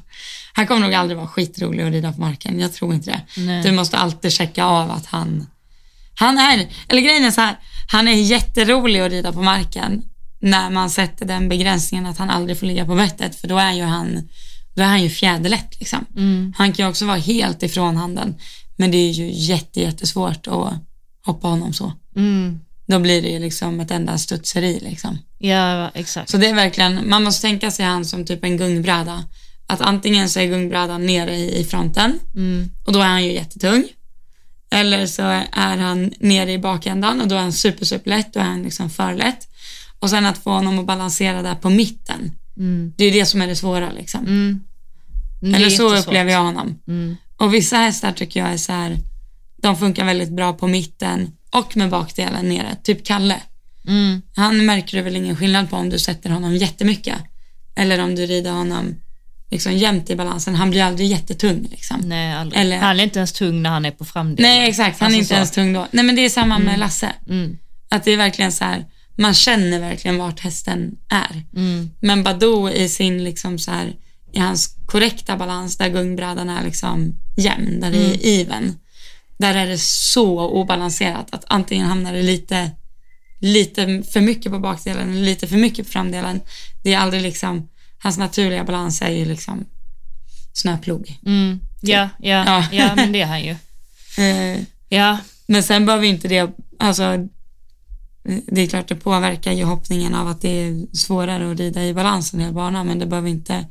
[0.55, 3.41] han kommer nog aldrig vara skitrolig att rida på marken, jag tror inte det.
[3.41, 3.63] Nej.
[3.63, 5.47] Du måste alltid checka av att han,
[6.19, 7.59] han är, eller grejen är så här,
[7.91, 10.01] han är jätterolig att rida på marken
[10.39, 13.73] när man sätter den begränsningen att han aldrig får ligga på bettet för då är
[13.73, 14.29] ju han,
[14.75, 16.05] då är han ju fjäderlätt liksom.
[16.15, 16.53] Mm.
[16.57, 18.35] Han kan ju också vara helt ifrån handen
[18.75, 20.73] men det är ju jätte, jättesvårt att
[21.25, 21.93] hoppa honom så.
[22.15, 22.59] Mm.
[22.87, 25.17] Då blir det ju liksom ett enda studseri liksom.
[25.37, 26.29] Ja, exakt.
[26.29, 29.23] Så det är verkligen, man måste tänka sig han som typ en gungbräda.
[29.67, 32.69] Att antingen så är gungbrädan nere i fronten Mm.
[32.85, 33.83] och då är han ju jättetung.
[34.71, 38.39] Eller så är han nere i bakändan och då är han super, super lätt, då
[38.39, 39.47] är han liksom för lätt.
[39.99, 42.31] Och sen att få honom att balansera där på mitten.
[42.57, 42.93] Mm.
[42.97, 44.19] Det är ju det som är det svåra liksom.
[44.21, 44.63] Mm.
[45.41, 46.79] Det är Eller så upplever jag honom.
[46.87, 47.15] Mm.
[47.37, 48.97] Och vissa hästar tycker jag är så här,
[49.61, 52.77] de funkar väldigt bra på mitten och med bakdelen nere.
[52.83, 53.41] Typ Kalle.
[53.87, 54.21] Mm.
[54.35, 57.17] Han märker du väl ingen skillnad på om du sätter honom jättemycket
[57.75, 58.95] eller om du rider honom
[59.51, 60.55] liksom jämnt i balansen.
[60.55, 61.99] Han blir aldrig jättetung liksom.
[61.99, 62.61] Nej, aldrig.
[62.61, 64.51] Eller- Han är inte ens tung när han är på framdelen.
[64.51, 64.99] Nej, exakt.
[64.99, 65.33] Han är Alltså inte så.
[65.35, 65.87] ens tung då.
[65.91, 67.13] Nej, men det är samma med Lasse.
[67.29, 67.57] Mm.
[67.89, 68.85] Att det är verkligen så här,
[69.17, 71.43] man känner verkligen vart hästen är.
[71.55, 71.89] Mm.
[72.01, 73.93] Men Badou i sin liksom så här,
[74.33, 78.11] i hans korrekta balans där gungbrädan är liksom jämn, där det Mm.
[78.11, 78.77] är even.
[79.39, 82.71] Där är det så obalanserat att antingen hamnar det lite,
[83.39, 86.41] lite för mycket på bakdelen eller lite för mycket på framdelen.
[86.83, 87.67] Det är aldrig liksom,
[87.99, 89.65] hans naturliga balans är ju liksom
[90.53, 91.19] snöplog.
[91.25, 91.59] Mm.
[91.81, 92.65] Ja, ja, Ja.
[92.71, 92.95] ja.
[92.95, 93.55] men det är han ju.
[94.17, 97.27] Eh, Ja, Men sen behöver inte det, alltså
[98.47, 101.93] det är klart det påverkar ju hoppningen av att det är svårare att rida i
[101.93, 103.65] balans en hel bana men det behöver inte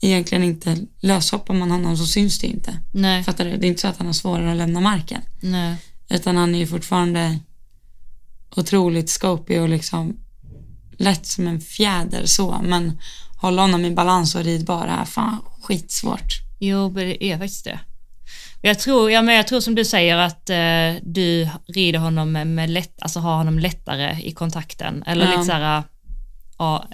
[0.00, 2.78] egentligen inte löshoppar man honom så syns det inte.
[2.92, 3.56] nej, Fattar du?
[3.56, 5.76] Det är inte så att han har svårare att lämna marken nej.
[6.08, 7.38] utan han är ju fortfarande
[8.56, 10.16] otroligt scopy och liksom
[10.96, 12.98] lätt som en fjäder så men
[13.40, 16.32] hålla honom i balans och ridbar är fan skitsvårt.
[16.60, 17.78] Jo, det är faktiskt det.
[18.62, 22.46] Jag tror, ja, men jag tror som du säger att eh, du rider honom med,
[22.46, 25.04] med lätt, alltså har honom lättare i kontakten.
[25.06, 25.30] Eller Ja.
[25.30, 25.82] lite så här,
[26.58, 26.84] ja,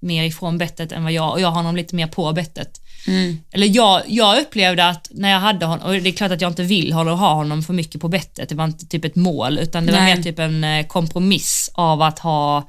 [0.00, 2.80] mer ifrån bettet än vad jag, och jag har honom lite mer på bettet.
[3.06, 3.38] Mm.
[3.52, 6.50] Eller jag, jag upplevde att när jag hade honom, och det är klart att jag
[6.50, 9.58] inte vill hålla ha honom för mycket på bettet, det var inte typ ett mål,
[9.58, 10.16] utan det var Nej.
[10.16, 12.68] mer typ en eh, kompromiss av att ha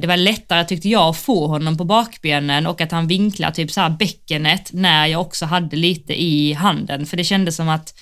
[0.00, 3.70] det var lättare tyckte jag att få honom på bakbenen och att han vinklar typ
[3.70, 7.06] så här bäckenet när jag också hade lite i handen.
[7.06, 7.94] För det kändes som att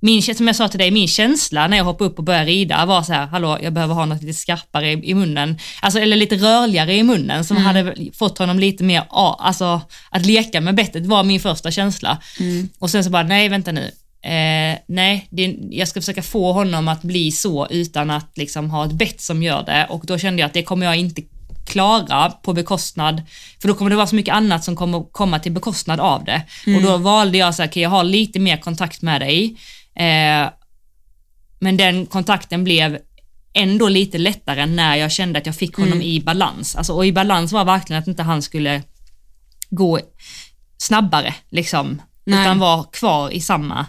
[0.00, 2.86] min, som jag sa till dig, min känsla när jag hoppade upp och började rida
[2.86, 6.16] var så här, hallå, jag behöver ha något lite skarpare i, i munnen, alltså, eller
[6.16, 7.66] lite rörligare i munnen som Mm.
[7.66, 12.18] hade fått honom lite mer, alltså att leka med bettet var min första känsla.
[12.40, 12.68] Mm.
[12.78, 13.90] Och sen så bara, nej vänta nu,
[14.26, 18.86] eh, nej, det, jag ska försöka få honom att bli så utan att liksom ha
[18.86, 21.22] ett bett som gör det och då kände jag att det kommer jag inte
[21.66, 23.22] klara på bekostnad,
[23.60, 26.42] för då kommer det vara så mycket annat som kommer komma till bekostnad av det.
[26.76, 29.56] Och då valde jag så här, okay, jag har lite mer kontakt med dig,
[29.94, 30.50] eh,
[31.58, 32.98] men den kontakten blev
[33.54, 36.76] ändå lite lättare när jag kände att jag fick honom i balans.
[36.76, 38.82] Alltså, och i balans var verkligen att inte han skulle
[39.70, 40.00] gå
[40.78, 42.40] snabbare, liksom, Nej.
[42.40, 43.86] utan vara kvar i samma.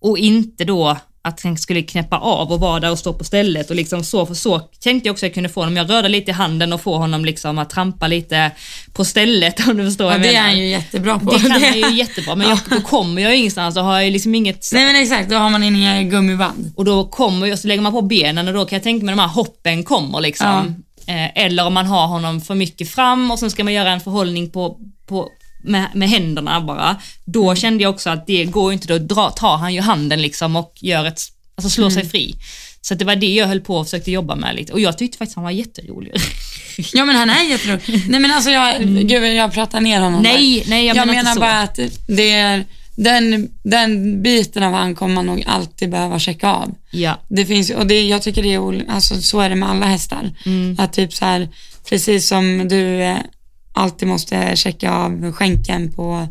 [0.00, 3.70] Och inte då att han skulle knäppa av och vara där och stå på stället
[3.70, 5.76] och liksom så, för så tänkte jag också att jag kunde få honom.
[5.76, 8.50] Jag rörde lite i handen och få honom liksom att trampa lite
[8.92, 10.48] på stället om du förstår Ja, vad det jag är menar.
[10.48, 11.30] han ju jättebra på.
[11.30, 14.12] Det kan han ju jättebra, men jag, då kommer jag ju ingenstans och har jag
[14.12, 16.72] liksom inget Nej men exakt, då har man inga gummiband.
[16.76, 19.12] och då kommer ju, så lägger man på benen och då kan jag tänka mig
[19.14, 20.84] de här hoppen kommer liksom.
[21.06, 24.00] Eh, eller om man har honom för mycket fram och sen ska man göra en
[24.00, 24.76] förhållning på,
[25.08, 25.28] på,
[25.68, 26.96] med, med händerna bara.
[27.24, 27.56] Då Mm.
[27.56, 30.72] kände jag också att det går inte, då dra, tar han ju handen liksom och
[30.80, 31.20] gör ett,
[31.56, 31.94] alltså slår Mm.
[31.94, 32.34] sig fri.
[32.80, 35.18] Så det var det jag höll på och försökte jobba med lite och jag tyckte
[35.18, 36.12] faktiskt han var jätterolig.
[36.92, 38.04] Ja men han är jätterolig.
[38.08, 40.32] Nej men alltså jag, gud jag pratar ner honom Mm.
[40.34, 41.78] nej, nej jag, Jag, menar, menar bara att
[42.08, 42.64] det är,
[42.96, 46.74] den, den biten av han kommer man nog alltid behöva checka av.
[46.90, 47.20] Ja.
[47.28, 50.30] Det finns, och det, jag tycker det är, alltså så är det med alla hästar.
[50.46, 50.76] Mm.
[50.78, 51.48] Att typ så här,
[51.88, 53.16] precis som du eh,
[53.72, 56.28] alltid måste checka av skänken på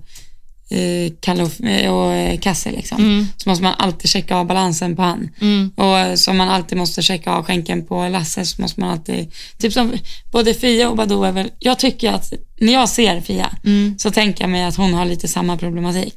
[0.69, 2.97] eh, Kalle och, eh, och eh, Kasse liksom.
[2.97, 3.28] Mm.
[3.38, 5.30] Så måste man alltid checka av balansen på han.
[5.41, 5.71] Mm.
[5.76, 9.32] Och eh, som man alltid måste checka av skänken på Lasse så måste man alltid,
[9.58, 9.93] typ som
[10.32, 13.95] både Fia och Badou är väl, jag tycker att när jag ser Fia Mm.
[14.00, 16.13] så tänker jag mig att hon har lite samma problematik.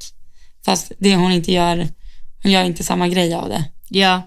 [0.64, 1.88] Fast det hon inte gör,
[2.42, 3.64] hon gör inte samma grej av det.
[3.88, 4.22] Ja.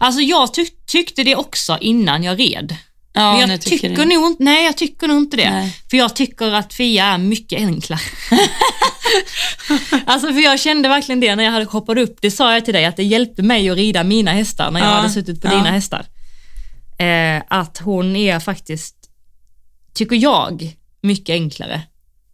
[0.00, 2.76] Alltså jag tyck- tyckte det också innan jag red.
[3.18, 4.04] Ja, Men jag tycker, du.
[4.04, 5.50] nog inte, nej jag tycker nog inte det.
[5.50, 5.76] Nej.
[5.90, 8.00] För jag tycker att Fia är mycket enklare.
[10.06, 12.16] alltså för jag kände verkligen det när jag hade hoppat upp.
[12.20, 14.88] Det sa jag till dig att det hjälpte mig att rida mina hästar när jag
[14.88, 15.56] Ja, hade suttit på ja.
[15.56, 16.06] dina hästar.
[16.98, 18.94] Eh, att hon är faktiskt,
[19.94, 21.82] tycker jag, mycket enklare.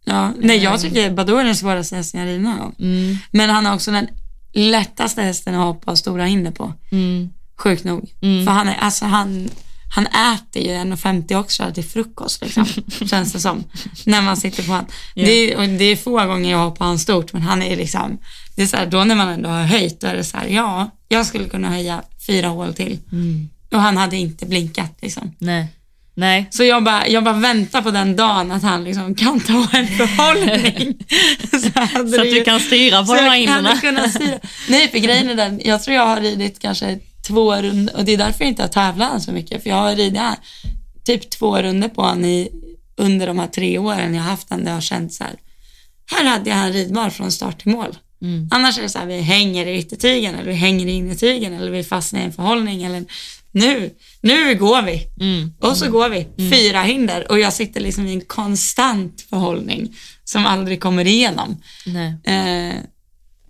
[0.05, 2.75] Ja, nej jag tycker Badou är den svåraste hästen jag ridit någon.
[2.79, 4.07] Mm, Men han är också den
[4.53, 6.73] lättaste hästen att hoppa stora hinder på.
[6.91, 8.09] mm, Sjukt nog.
[8.21, 8.45] Mm.
[8.45, 9.49] För han är, alltså han,
[9.89, 12.65] han äter ju 1,50 också till frukost liksom.
[13.09, 13.63] känns det som.
[14.05, 14.85] När man sitter på han.
[15.15, 18.17] Det, är, och det är få gånger jag hoppar han stort men han är liksom,
[18.55, 20.47] det är så här, då när man ändå har höjt då är det så här,
[20.47, 22.99] ja, jag skulle kunna höja fyra hål till.
[23.11, 23.49] mm.
[23.71, 25.35] Och han hade inte blinkat liksom.
[25.37, 25.67] Nej.
[26.17, 26.47] Nej.
[26.51, 29.87] Så jag bara, jag bara väntar på den dagen att han liksom kan ta en
[29.97, 30.97] förhållning.
[31.51, 31.59] så
[32.15, 34.39] Så att du kan styra på de här styra.
[34.69, 38.13] Nej, för grejen är den, jag tror jag har ridit kanske två runder och det
[38.13, 39.63] är därför jag inte har tävlat så mycket.
[39.63, 40.35] För jag har ridit här,
[41.03, 42.49] typ två runder på honom i,
[42.97, 45.35] under de här tre åren jag har haft den där jag har känt så här,
[46.11, 47.97] här hade jag han ridbar från start till mål.
[48.21, 48.47] Mm.
[48.51, 51.71] Annars är det så här, vi hänger i yttertygen eller vi hänger i innertygen eller
[51.71, 53.05] vi fastnar i en förhållning eller
[53.51, 55.07] nu, nu går vi.
[55.19, 55.53] Mm.
[55.59, 60.45] Och så går vi, fyra hinder och jag sitter liksom i en konstant förhållning som
[60.45, 61.57] aldrig kommer igenom.
[62.23, 62.75] Eh,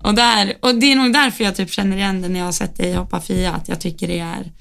[0.05, 2.51] och, där, och det är nog därför jag typ känner igen det när jag har
[2.51, 4.51] sett dig hoppa Fia, att jag tycker det är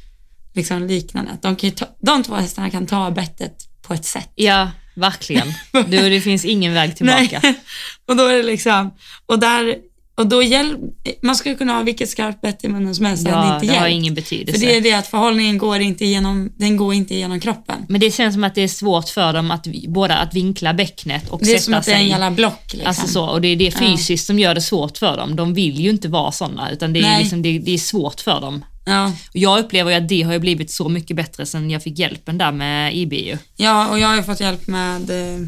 [0.55, 1.31] liksom liknande.
[1.31, 4.33] Att De, kan ta, de två hästarna kan ta bettet på ett sätt.
[4.35, 5.53] Ja, verkligen.
[5.73, 7.41] Du, det finns ingen väg tillbaka.
[7.43, 7.61] Nej.
[8.09, 8.91] och då är det liksom,
[9.27, 9.77] och där,
[10.17, 10.81] och då hjälp,
[11.23, 13.79] man skulle kunna ha vilket skarpt bett i munnen som helst, det Ja, inte det
[13.79, 14.67] har ingen För betydelse.
[14.67, 17.77] det är det att förhållningen går inte igenom, den går inte igenom kroppen.
[17.89, 21.29] Men det känns som att det är svårt för dem att både att vinkla bäcknet
[21.31, 22.09] och Det är sätta som att det är en sig.
[22.09, 22.87] jävla block liksom.
[22.89, 25.37] Alltså så, och det är det fysiskt som gör det svårt för dem.
[25.37, 28.41] De vill ju inte vara sådana, utan det är, liksom, det, det är svårt för
[28.41, 28.65] dem.
[28.87, 29.07] ja.
[29.07, 31.99] Och jag upplever ju att det har ju blivit så mycket bättre sen jag fick
[31.99, 33.37] hjälpen där med IBU.
[33.57, 35.47] ja, och jag har ju fått hjälp med eh,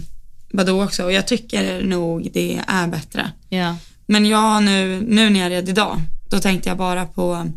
[0.53, 3.31] Badoo också och jag tycker nog det är bättre.
[3.49, 3.77] Ja.
[4.07, 6.01] Men jag nu, nu när jag red idag,
[6.31, 7.53] då tänkte jag bara på,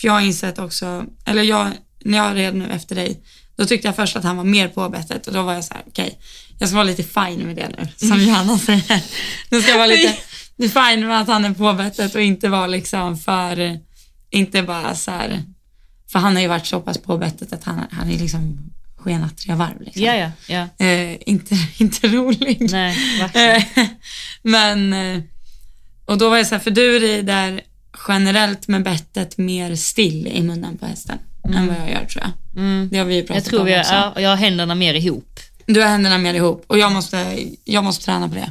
[0.00, 1.70] för jag har insett också, eller jag,
[2.04, 3.22] när jag red nu efter dig,
[3.56, 5.74] då tyckte jag först att han var mer på bettet och då var jag så
[5.74, 6.18] här: okej,
[6.58, 9.02] jag ska vara lite fine med det nu, som Johanna säger.
[9.50, 10.16] Nu ska jag vara lite
[10.58, 13.78] fine med att han är på bettet och inte vara liksom för,
[14.30, 15.42] inte bara så här,
[16.12, 18.58] för han har ju varit så pass på bettet att han, han är liksom
[18.96, 20.02] skenat tre varv liksom.
[20.02, 20.30] Ja, ja,
[20.78, 20.86] ja.
[20.86, 22.70] Eh, inte, inte rolig.
[22.70, 22.96] Nej.
[23.34, 23.84] Eh,
[24.42, 25.22] Men, eh,
[26.04, 27.60] och då var jag så här, för du rider
[28.08, 31.18] generellt med bettet mer still i munnen på hästen
[31.54, 32.62] än vad jag gör tror jag.
[32.62, 32.88] Mm.
[32.92, 33.92] Det har vi ju pratat Jag tror om också.
[33.94, 35.40] ja, jag har händerna mer ihop.
[35.66, 38.50] Du har händerna mer ihop och jag måste, jag måste träna på det.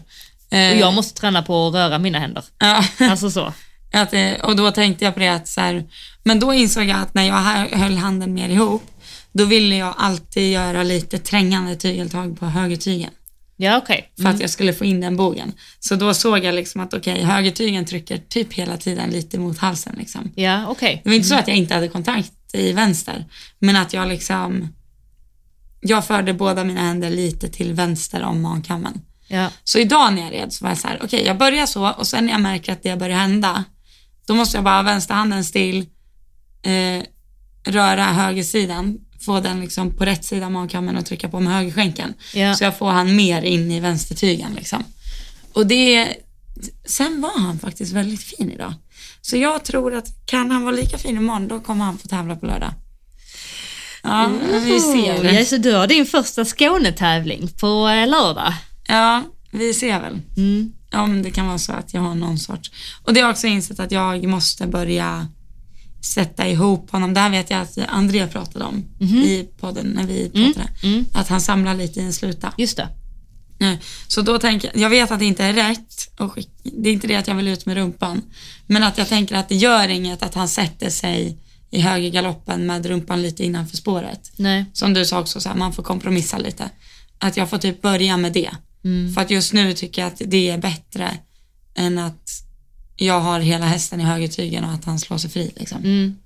[0.58, 2.44] Eh, Och jag måste träna på att röra mina händer.
[2.60, 3.54] ja, Alltså så.
[3.94, 5.84] att, eh, och då tänkte jag på det att så här,
[6.24, 8.84] men då insåg jag att när jag hö- höll handen mer ihop,
[9.32, 13.10] då ville jag alltid göra lite trängande tygeltag på högertygen.
[13.62, 14.12] Ja, okej.
[14.22, 15.54] för att jag skulle få in den bågen.
[15.80, 19.96] Så då såg jag liksom att okej, högertygen trycker typ hela tiden lite mot halsen.
[19.98, 20.32] Liksom.
[20.36, 21.02] Ja, okej.
[21.04, 23.26] Det var inte så att jag inte hade kontakt i vänster,
[23.60, 24.68] men att jag liksom,
[25.82, 29.02] jag förde båda mina händer lite till vänster om magkammen.
[29.28, 29.50] Ja.
[29.64, 32.08] Så idag när jag red så var jag så här, okej jag börjar så och
[32.08, 33.64] sen när jag märker att det börjar hända,
[34.26, 35.86] då måste jag bara ha vänsterhanden still,
[36.64, 37.04] eh,
[37.64, 42.14] röra högersidan, få den liksom på rätt sida av magkammen och trycka på med högerskänken.
[42.34, 42.56] Ja.
[42.56, 44.84] Så jag får han mer in i vänstertygen liksom.
[45.54, 46.14] Och det,
[46.86, 48.74] sen var han faktiskt väldigt fin idag.
[49.22, 52.36] Så jag tror att kan han vara lika fin imorgon, då kommer han få tävla
[52.36, 52.74] på lördag.
[54.04, 54.32] Ja,
[54.66, 55.34] vi ser.
[55.34, 58.54] Ja, så du har din första Skånetävling på eh, lördag.
[58.88, 60.22] Ja, vi ser väl.
[60.38, 60.74] Mm.
[60.94, 62.72] Om det kan vara så att jag har någon sorts.
[63.04, 65.28] Och det har jag också insett att jag måste börja
[66.06, 67.14] sätta ihop honom.
[67.14, 70.70] Det här vet jag att Andrea pratade om i podden när vi pratade.
[70.84, 71.06] mm.
[71.14, 72.54] Att han samlar lite i en sluta.
[72.58, 72.88] Just det.
[74.08, 77.08] Så då tänker jag, jag vet att det inte är rätt och det är inte
[77.08, 78.22] det att jag vill ut med rumpan.
[78.68, 81.38] Men att jag tänker att det gör inget att han sätter sig
[81.72, 84.32] i högergaloppen med rumpan lite innanför spåret.
[84.36, 84.66] Nej.
[84.74, 86.70] Som du sa också, så här, man får kompromissa lite.
[87.18, 88.50] Att jag får typ börja med det.
[88.84, 89.14] Mm.
[89.14, 91.18] För att just nu tycker jag att det är bättre
[91.76, 92.30] än att
[93.06, 95.52] jag har hela hästen i högertygen och att han slår sig fri.
[95.56, 95.78] Liksom.
[95.78, 96.18] Mm.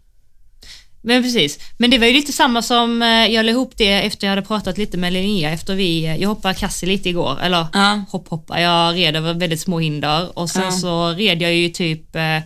[1.01, 1.59] Men precis.
[1.77, 4.47] Men det var ju lite samma som, eh, jag la ihop det efter jag hade
[4.47, 8.03] pratat lite med Linnea efter vi, eh, jag hoppade kassi lite igår, eller Ja.
[8.09, 10.71] hopp hoppa, jag red över väldigt små hinder och sen Ja.
[10.71, 12.41] så red jag ju typ eh,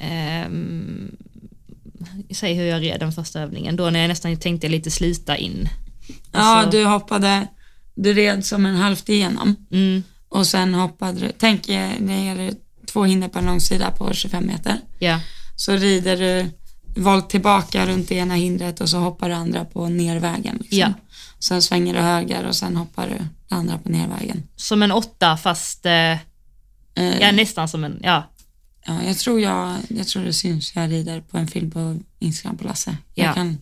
[0.00, 1.16] ehm,
[2.34, 5.68] Säg hur jag red den första övningen, då när jag nästan tänkte lite slita in.
[6.32, 7.46] ja, Alltså- du hoppade,
[7.94, 12.50] du red som en halvt igenom Mm, och sen hoppade du, tänk det är
[12.92, 14.80] två hinder på en långsida på 25 meter.
[14.98, 15.20] ja,
[15.56, 16.50] Så rider du
[17.02, 20.56] volt tillbaka runt det ena hindret och så hoppar du andra på nervägen.
[20.60, 20.78] Liksom.
[20.78, 20.92] Ja.
[21.38, 23.14] Sen svänger du höger och sen hoppar du
[23.48, 24.42] det andra på nervägen.
[24.56, 26.16] som en åtta fast, eh,
[26.94, 28.30] Eh, ja nästan som en, ja,
[28.86, 30.72] Ja, jag tror, jag, jag tror det syns.
[30.76, 32.96] Jag rider på en film på Instagram på Lasse.
[33.14, 33.32] Jag Ja.
[33.34, 33.58] kan,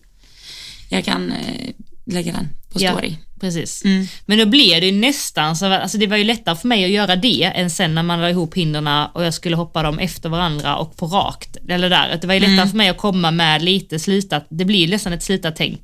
[0.89, 1.71] jag kan eh,
[2.09, 2.93] lägga den på Ja.
[2.93, 3.17] story.
[3.41, 3.85] precis.
[3.85, 4.07] Mm.
[4.27, 6.91] Men då blev det ju nästan så, alltså det var ju lättare för mig att
[6.91, 10.29] göra det än sen när man la ihop hindren och jag skulle hoppa dem efter
[10.29, 11.57] varandra och på rakt.
[11.69, 12.19] Eller där.
[12.21, 12.69] Det var ju lättare Mm.
[12.69, 15.81] för mig att komma med lite slitat, det blir nästan ett slitat tänk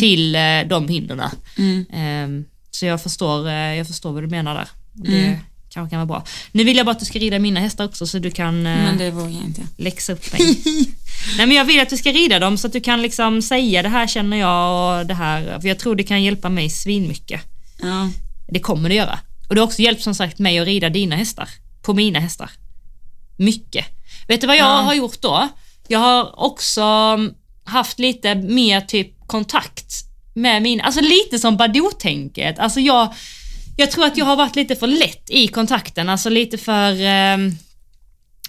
[0.00, 1.22] till eh, de hindren.
[1.58, 1.86] Mm.
[1.92, 4.68] Ehm, så jag förstår, eh, jag förstår vad du menar där.
[4.92, 5.38] Det Mm.
[5.78, 6.26] Kanske kan vara bra.
[6.52, 8.76] Nu vill jag bara att du ska rida mina hästar också så du kan eh,
[8.76, 9.62] Men det vågar jag inte.
[9.76, 10.56] läxa upp mig.
[11.36, 13.82] Nej men jag vill att du ska rida dem så att du kan liksom säga
[13.82, 15.60] det här känner jag och det här.
[15.60, 17.40] För jag tror det kan hjälpa mig svinmycket.
[17.82, 18.10] Ja.
[18.52, 19.18] Det kommer det göra.
[19.48, 21.48] Och det har också hjälpt som sagt mig att rida dina hästar.
[21.82, 22.50] På mina hästar.
[23.38, 23.84] Mycket.
[24.28, 24.80] Vet du vad jag Ja.
[24.82, 25.48] har gjort då?
[25.88, 27.32] Jag har också mm,
[27.64, 29.94] haft lite mer typ kontakt
[30.34, 32.58] med min, alltså lite som Badoo-tänket.
[32.58, 33.14] Alltså jag,
[33.80, 37.52] jag tror att jag har varit lite för lätt i kontakten, alltså lite för ehm,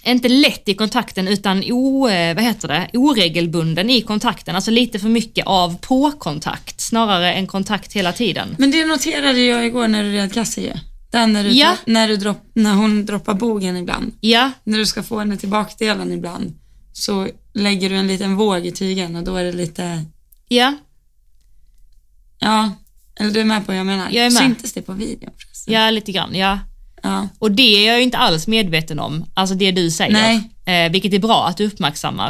[0.04, 2.90] inte lätt i kontakten utan o, eh, vad heter det?
[2.92, 4.54] oregelbunden i kontakten.
[4.56, 8.54] Alltså lite för mycket av på-kontakt snarare än kontakt hela tiden.
[8.58, 10.72] Men det noterade jag igår när du red Cassie ju.
[11.10, 11.76] Den när, du, Ja.
[11.86, 14.12] när, du dropp, när hon droppar bogen ibland.
[14.20, 16.54] Ja, När du ska få henne till bakdelen ibland
[16.92, 20.04] så lägger du en liten våg i tygen och då är det lite,
[20.48, 20.76] ja,
[22.38, 22.72] ja,
[23.20, 24.08] eller du är med på vad jag menar.
[24.10, 24.42] Jag är med.
[24.42, 25.74] Syntes det på videon förresten?
[25.74, 26.34] ja lite grann.
[26.34, 26.58] Ja.
[27.02, 27.28] Ja.
[27.38, 30.12] Och det är jag ju inte alls medveten om, alltså det du säger.
[30.12, 30.84] Nej.
[30.86, 32.28] Eh, vilket är bra att du uppmärksammar.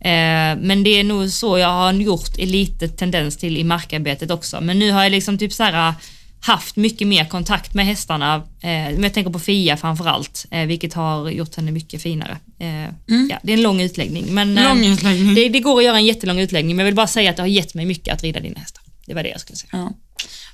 [0.00, 4.30] Eh, men det är nog så jag har gjort i lite tendens till i markarbetet
[4.30, 4.60] också.
[4.60, 5.94] Men nu har jag liksom typ så här
[6.40, 8.42] haft mycket mer kontakt med hästarna.
[8.62, 12.38] Eh, jag tänker på Fia framförallt, eh, vilket har gjort henne mycket finare.
[12.60, 12.84] Eh,
[13.30, 14.34] ja, det är en lång utläggning.
[14.34, 15.34] Men, eh, Lång utläggning.
[15.34, 17.42] det, det går att göra en jättelång utläggning, men jag vill bara säga att det
[17.42, 18.82] har gett mig mycket att rida dina hästar.
[19.06, 19.70] Det var det jag skulle säga.
[19.72, 19.92] Ja.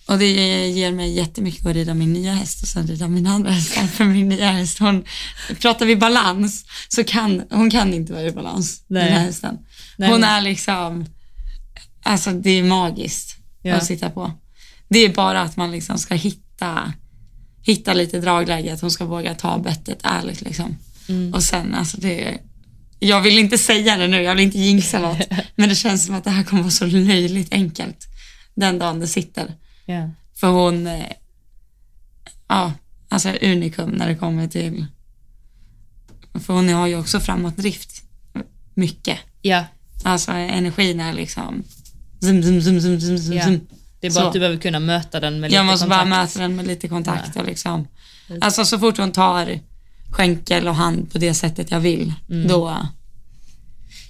[0.06, 0.26] Och det
[0.68, 3.72] ger mig jättemycket att rida min nya häst och sen rida min andra häst.
[3.92, 5.04] För min nya häst, hon,
[5.60, 9.04] pratar vi balans så kan hon kan inte vara i balans, Nej.
[9.04, 9.58] den här hästen.
[9.96, 11.06] Nej, hon är liksom,
[12.02, 13.74] alltså det är magiskt Ja.
[13.74, 14.32] att sitta på.
[14.88, 16.92] Det är bara att man liksom ska hitta,
[17.62, 20.76] hitta lite dragläge, att hon ska våga ta bettet ärligt liksom.
[21.08, 21.34] Mm.
[21.34, 22.38] Och sen alltså det,
[22.98, 25.18] jag vill inte säga det nu, jag vill inte jinxa något,
[25.54, 28.06] men det känns som att det här kommer vara så löjligt enkelt
[28.54, 29.54] den dagen det sitter.
[29.86, 30.10] Ja.
[30.34, 31.04] För hon, eh,
[32.48, 32.72] ja,
[33.08, 34.86] alltså unikum när det kommer till,
[36.46, 38.02] för hon har ju också framåtdrift
[38.74, 39.18] mycket.
[39.42, 39.64] Ja,
[40.04, 41.62] Alltså energin är liksom
[42.20, 43.60] zum, zum, zum, zum, zum, zum, zum.
[44.00, 44.26] det är bara Så.
[44.26, 46.10] att du behöver kunna möta den med Jag lite måste kontakt.
[46.10, 47.86] bara möta den med lite kontakt och liksom.
[48.40, 49.60] Alltså så fort hon tar
[50.10, 52.48] skänkel och hand på det sättet jag vill, Mm.
[52.48, 52.76] då,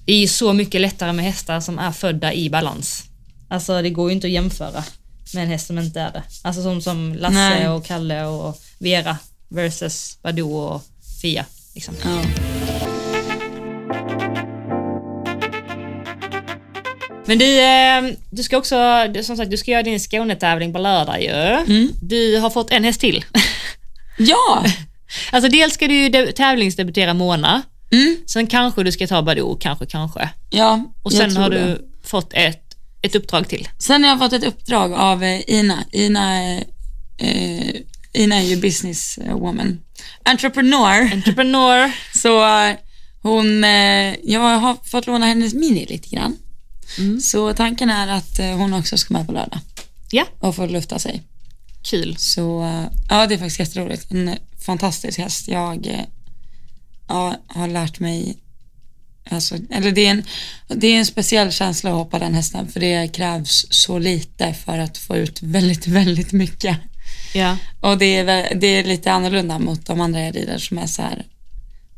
[0.04, 3.04] Det är ju så mycket lättare med hästar som är födda i balans.
[3.50, 4.84] Alltså det går ju inte att jämföra
[5.34, 6.22] med en häst som inte är det.
[6.42, 7.68] Alltså som, som Lasse Nej.
[7.68, 9.16] och Kalle och Vera
[9.48, 10.82] versus Badoo och
[11.22, 11.44] Fia.
[11.74, 11.94] Liksom.
[12.04, 12.22] ja.
[17.26, 18.76] Men du, eh, du ska också,
[19.22, 21.28] som sagt, du ska göra din Skånetävling på lördag ju.
[21.30, 21.88] Mm.
[22.02, 23.24] Du har fått en häst till.
[24.22, 24.64] Ja!
[25.32, 28.16] alltså dels ska du ju de- tävlingsdebutera Mona, Mm.
[28.26, 30.28] sen kanske du ska ta Badoo, kanske, kanske.
[30.50, 31.58] Ja, Och sen har det.
[31.66, 32.69] du fått ett,
[33.02, 33.68] ett uppdrag till.
[33.78, 35.84] Sen har jag fått ett uppdrag av eh, Ina.
[35.92, 36.62] Ina, eh,
[37.18, 37.74] eh,
[38.12, 39.80] Ina är ju businesswoman.
[40.24, 41.12] Entrepreneur.
[41.12, 41.92] Entreprenör.
[42.18, 42.74] Så eh,
[43.22, 46.36] hon, eh, jag har fått låna hennes mini lite grann.
[46.98, 47.20] Mm.
[47.20, 49.58] Så tanken är att eh, hon också ska med på lördag
[50.10, 51.22] Ja, och få lufta sig.
[51.82, 52.16] kul.
[52.18, 54.10] Så eh, ja, det är faktiskt jätteroligt.
[54.10, 54.34] En
[54.66, 55.48] fantastisk häst.
[55.48, 56.04] Jag eh,
[57.08, 58.36] ja, har lärt mig,
[59.30, 60.22] alltså, eller det är, en,
[60.68, 64.78] det är en speciell känsla att hoppa den hästen för det krävs så lite för
[64.78, 66.76] att få ut väldigt, väldigt mycket.
[67.34, 67.56] Ja.
[67.80, 71.02] Och det är, det är lite annorlunda mot de andra jag rider som är så
[71.02, 71.26] här,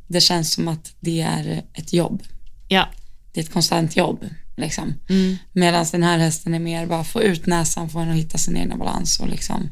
[0.08, 2.22] det känns som att det är ett jobb.
[2.68, 2.88] Ja.
[3.32, 4.24] Det är ett konstant jobb
[4.56, 4.94] liksom.
[5.08, 5.36] Mm.
[5.52, 8.56] Medan den här hästen är mer bara få ut näsan, få henne att hitta sin
[8.56, 9.70] egna balans och liksom,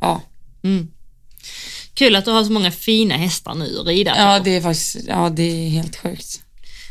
[0.00, 0.22] ja.
[0.62, 0.88] Mm.
[1.94, 4.44] Kul att du har så många fina hästar nu att rida Ja, på.
[4.44, 6.40] det är faktiskt, ja det är helt sjukt.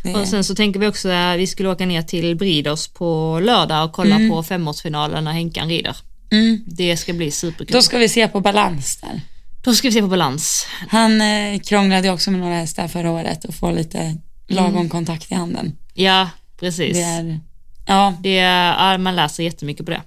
[0.04, 3.39] Är, Och sen så tänker vi också att vi skulle åka ner till Bridos på
[3.43, 5.95] lördag och kolla på femårsfinalen när Henkan rider.
[6.32, 6.64] mm.
[6.68, 7.74] Det ska bli superkul.
[7.74, 9.22] Då ska vi se på balans där.
[9.64, 10.68] Då ska vi se på balans.
[10.89, 15.36] Han eh, krånglade också med några hästar förra året och få lite lagom kontakt i
[15.36, 15.78] handen.
[15.93, 16.30] Ja,
[16.60, 16.97] precis.
[16.97, 17.39] Det är,
[17.88, 20.01] ja, Det är, ja, man läser jättemycket på det.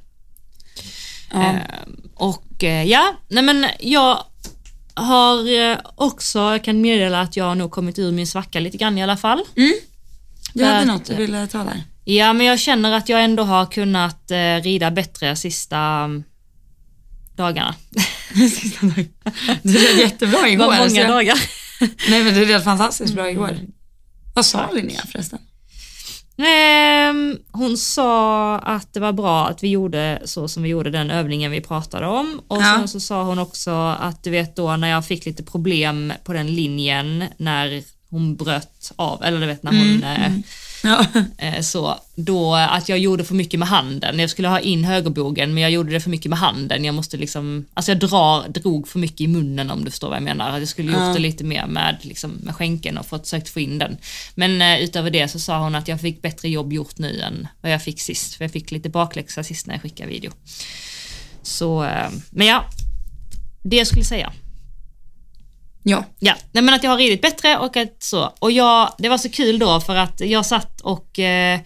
[1.32, 1.42] ja.
[1.51, 1.57] Eh,
[2.14, 4.24] och eh, ja, nej men jag
[4.97, 8.76] har eh, också, jag kan meddela att jag har nog kommit ur min svacka lite
[8.76, 9.42] grann i alla fall.
[10.55, 11.82] du hade att- något du ville ta där?
[12.05, 16.24] Ja, men jag känner att jag ändå har kunnat eh, rida bättre sista mm,
[17.36, 17.74] dagarna.
[18.34, 19.09] Sista dagen.
[19.62, 20.66] Du red jättebra Det igår.
[20.66, 20.97] var alltså.
[21.01, 21.38] många dagar.
[22.11, 23.59] Nej men du red fantastiskt bra igår.
[24.34, 25.38] Vad sa Linnea förresten?
[26.39, 31.11] Ehm, hon sa att det var bra att vi gjorde så som vi gjorde den
[31.11, 32.41] övningen vi pratade om.
[32.49, 32.74] Och Ja.
[32.78, 33.70] sen så sa hon också
[34.01, 38.93] att du vet då när jag fick lite problem på den linjen när hon bröt
[38.97, 40.32] av, eller du vet när hon eh,
[40.87, 41.07] Ja.
[41.39, 44.18] eh, så, då att jag gjorde för mycket med handen.
[44.18, 46.84] Jag skulle ha in högerbogen men jag gjorde det för mycket med handen.
[46.84, 50.16] Jag måste liksom, alltså jag drar, drog för mycket i munnen om du förstår vad
[50.16, 50.59] jag menar.
[50.59, 51.12] Jag skulle gjort Ja.
[51.12, 53.97] det lite mer med, liksom, med skänken och försökt få in den.
[54.34, 57.49] Men eh, utöver det så sa hon att jag fick bättre jobb gjort nu än
[57.61, 58.34] vad jag fick sist.
[58.34, 60.32] För jag fick lite bakläxa sist när jag skickade video.
[61.43, 62.64] Så, eh, men ja,
[63.62, 64.32] det jag skulle säga.
[65.89, 66.05] Ja.
[66.18, 68.32] Ja, nej men att jag har ridit bättre och att så.
[68.39, 71.61] Och jag, det var så kul då för att jag satt och eh,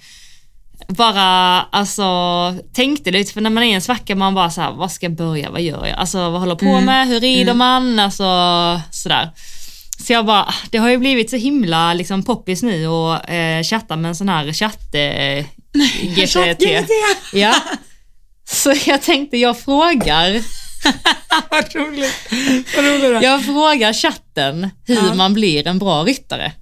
[0.89, 2.05] bara alltså
[2.73, 5.07] tänkte lite, för när man är i en svacka man bara så här, vad ska
[5.07, 5.99] jag börja, vad gör jag?
[5.99, 7.99] Alltså vad håller jag på med, hur rider man?
[7.99, 8.25] Alltså
[8.91, 9.31] sådär.
[10.07, 13.97] Så jag bara, det har ju blivit så himla liksom poppis nu och eh, chatta
[13.97, 15.45] med en sån här chatt eh,
[16.03, 16.63] GPT.
[17.33, 17.55] Ja.
[18.53, 20.43] Så jag tänkte jag frågar
[21.51, 22.15] Vad roligt.
[22.77, 23.23] Vad roligt.
[23.23, 25.15] Jag frågar chatten hur Ja.
[25.15, 26.53] man blir en bra ryttare.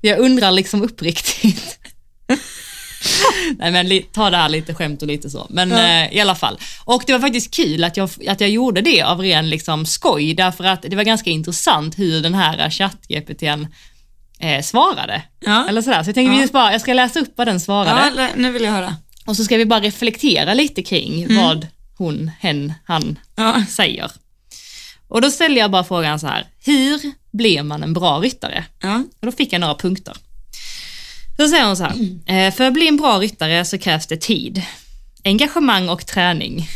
[0.00, 1.78] Jag undrar liksom uppriktigt.
[3.58, 5.46] Nej men ta det här lite skämt och lite så.
[5.50, 5.78] Men Ja.
[6.04, 6.58] eh, i alla fall.
[6.84, 10.34] Och det var faktiskt kul att jag, att jag gjorde det av ren liksom skoj
[10.34, 13.66] därför att det var ganska intressant hur den här chatt-GPTn
[14.40, 15.22] eh, svarade.
[15.40, 15.68] Ja.
[15.68, 16.02] Eller sådär.
[16.02, 16.40] Så jag tänkte Ja.
[16.40, 18.12] just bara, jag ska läsa upp vad den svarade.
[18.22, 18.96] Ja, nu vill jag höra.
[19.26, 21.66] Och så ska vi bara reflektera lite kring vad
[21.96, 23.64] hon, hen, han Ja.
[23.68, 24.10] säger.
[25.08, 27.00] Och då ställer jag bara frågan så här, hur
[27.32, 28.64] blir man en bra ryttare?
[28.82, 28.96] Ja.
[29.20, 30.16] Och då fick jag några punkter.
[31.38, 31.94] Då säger hon så här,
[32.26, 34.62] "Eh, för att bli en bra ryttare så krävs det tid,
[35.24, 36.68] engagemang och träning.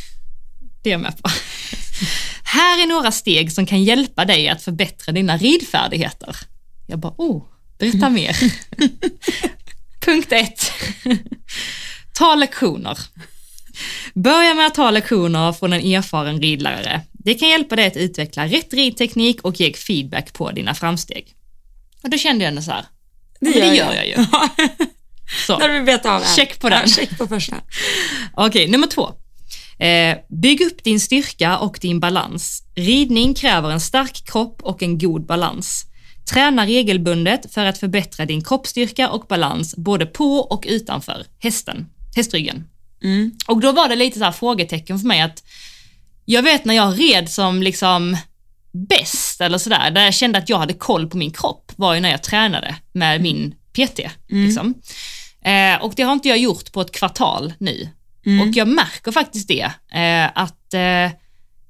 [0.82, 1.28] Det är jag med på.
[2.45, 6.36] Här är några steg som kan hjälpa dig att förbättra dina ridfärdigheter.
[6.86, 7.42] Jag bara, oh,
[7.78, 8.36] berätta mer.
[10.01, 10.72] Punkt ett.
[12.15, 12.99] Ta lektioner.
[14.15, 17.01] Börja med att ta lektioner från en erfaren ridlärare.
[17.12, 21.35] Det kan hjälpa dig att utveckla rätt ridteknik och ge feedback på dina framsteg.
[22.03, 22.85] Och då kände jag ändå så här,
[23.41, 24.12] Det, men det gör jag ju.
[24.33, 24.49] Ja.
[25.47, 25.53] Så.
[25.53, 26.37] Har vi betat av.
[26.37, 26.81] Check på den.
[26.81, 27.57] Ja, check på första.
[28.35, 29.12] Okej, nummer två.
[29.79, 32.62] Eh, bygg upp din styrka och din balans.
[32.75, 35.85] Ridning kräver en stark kropp och en god balans.
[36.33, 42.69] Träna regelbundet för att förbättra din kroppsstyrka och balans både på och utanför hästen, hästryggen.
[43.03, 43.33] Mm.
[43.47, 45.43] Och då var det lite så här frågetecken för mig att
[46.25, 48.17] jag vet när jag red som liksom
[48.73, 52.01] bäst eller sådär, där jag kände att jag hade koll på min kropp, var ju
[52.01, 54.01] när jag tränade med min PT.
[54.29, 54.75] Liksom.
[55.45, 57.89] Eh, och det har inte jag gjort på ett kvartal nu.
[58.43, 61.11] Och jag märker faktiskt det, eh, att eh,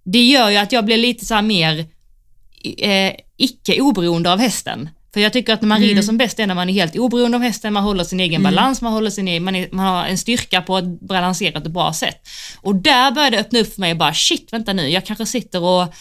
[0.04, 1.86] det gör ju att jag blir lite så mer
[2.78, 4.88] eh, icke oberoende av hästen.
[5.14, 7.36] För jag tycker att när man rider som bäst är när man är helt oberoende
[7.36, 10.04] av hästen, man håller sin egen balans, man, håller sin egen, man, är, man har
[10.06, 12.28] en styrka på ett balanserat och bra sätt.
[12.60, 15.62] Och där började det öppna upp för mig bara shit, vänta nu, jag kanske sitter
[15.62, 15.94] och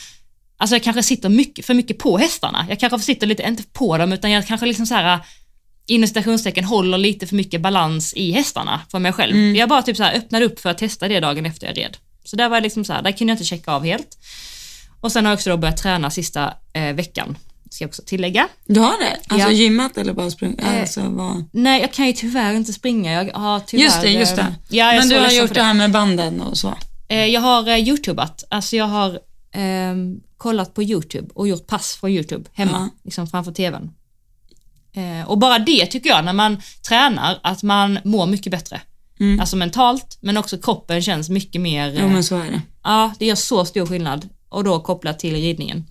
[0.57, 2.65] Alltså jag kanske sitter mycket, för mycket på hästarna.
[2.69, 5.19] Jag kanske sitter lite, inte på dem, utan jag kanske liksom så här
[5.87, 9.35] inom citationstecken håller lite för mycket balans i hästarna för mig själv.
[9.55, 11.97] Jag bara typ så här öppnade upp för att testa det dagen efter jag red.
[12.23, 14.17] Så där var jag liksom så här, där kunde jag inte checka av helt.
[15.01, 17.37] Och sen har jag också då börjat träna sista eh, veckan,
[17.73, 18.47] ska jag också tillägga.
[18.65, 19.19] Du har det?
[19.27, 19.51] Alltså Ja.
[19.51, 20.61] gymmat eller bara sprungit?
[20.61, 21.45] Eh, Alltså, vad...
[21.51, 23.13] Nej, jag kan ju tyvärr inte springa.
[23.23, 23.83] Jag har tyvärr...
[23.83, 24.41] Just det, just det.
[24.41, 26.73] eh, Ja, Men du har gjort det här med banden och så?
[27.07, 29.19] Eh, jag har eh, youtubat, alltså jag har
[29.53, 32.99] ehm, kollat på youtube och gjort pass från youtube hemma, Ja.
[33.03, 33.91] liksom framför tvn.
[34.95, 38.81] Eh, och bara det tycker jag, när man tränar, att man mår mycket bättre.
[39.19, 39.39] Mm.
[39.39, 41.91] Alltså mentalt, men också kroppen känns mycket mer...
[41.99, 42.61] Jo eh, men så är det.
[42.83, 44.29] Ja, det gör så stor skillnad.
[44.49, 45.85] Och då kopplat till ridningen.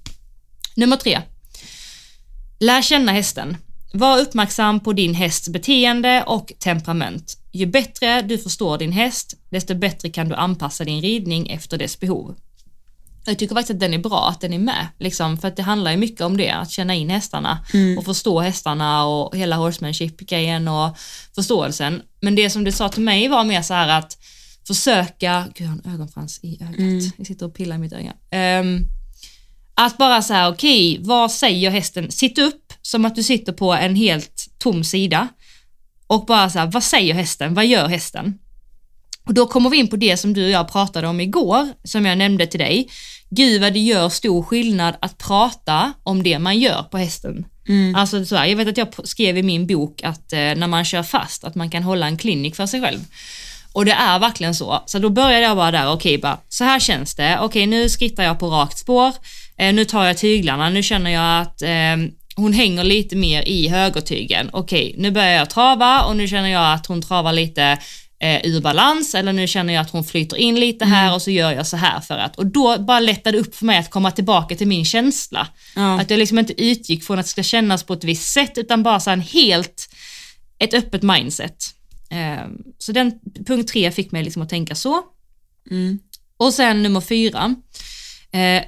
[0.76, 1.20] Nummer tre.
[2.62, 3.56] Lär känna hästen.
[3.92, 7.38] Var uppmärksam på din hästs beteende och temperament.
[7.52, 12.00] Ju bättre du förstår din häst, desto bättre kan du anpassa din ridning efter dess
[12.00, 12.34] behov.
[13.24, 15.62] Jag tycker faktiskt att den är bra att den är med, liksom, för att det
[15.62, 17.64] handlar ju mycket om det, att känna in hästarna
[17.98, 20.96] och förstå hästarna och hela horsemanship-grejen och
[21.34, 22.02] förståelsen.
[22.20, 24.18] Men det som du sa till mig var mer så här att
[24.66, 28.12] försöka, gud jag har en ögonfrans i ögat, jag sitter och pillar i mitt öga.
[28.30, 28.86] Ehm,
[29.74, 32.10] att bara säga okej, vad säger hästen?
[32.10, 35.28] Sitt upp som att du sitter på en helt tom sida
[36.06, 37.54] och bara så här, vad säger hästen?
[37.54, 38.38] Vad gör hästen?
[39.26, 42.06] Och då kommer vi in på det som du och jag pratade om igår, som
[42.06, 42.88] jag nämnde till dig.
[43.30, 47.44] Gud vad det gör stor skillnad att prata om det man gör på hästen.
[47.96, 50.84] Alltså så här, jag vet att jag skrev i min bok att eh, när man
[50.84, 53.00] kör fast, att man kan hålla en klinik för sig själv.
[53.72, 54.82] Och det är verkligen så.
[54.86, 57.38] Så då började jag bara där, okej bara, så här känns det.
[57.40, 59.12] Okej, nu skrittar jag på rakt spår.
[59.56, 60.70] Eh, nu tar jag tyglarna.
[60.70, 64.50] Nu känner jag att eh, hon hänger lite mer i högertygen.
[64.52, 67.78] Okej, nu börjar jag trava och nu känner jag att hon travar lite
[68.22, 71.30] eh, ur balans eller nu känner jag att hon flyter in lite här och så
[71.30, 72.38] gör jag så här för att.
[72.38, 75.48] Och då bara lättade det upp för mig att komma tillbaka till min känsla.
[75.76, 76.00] Ja.
[76.00, 78.82] Att jag liksom inte utgick från att det ska kännas på ett visst sätt utan
[78.82, 79.88] bara så en helt,
[80.58, 81.56] ett öppet mindset.
[82.10, 82.46] Eh,
[82.78, 83.12] så den
[83.46, 85.02] punkt tre fick mig liksom att tänka så.
[85.70, 85.98] Mm.
[86.36, 87.54] Och sen nummer fyra,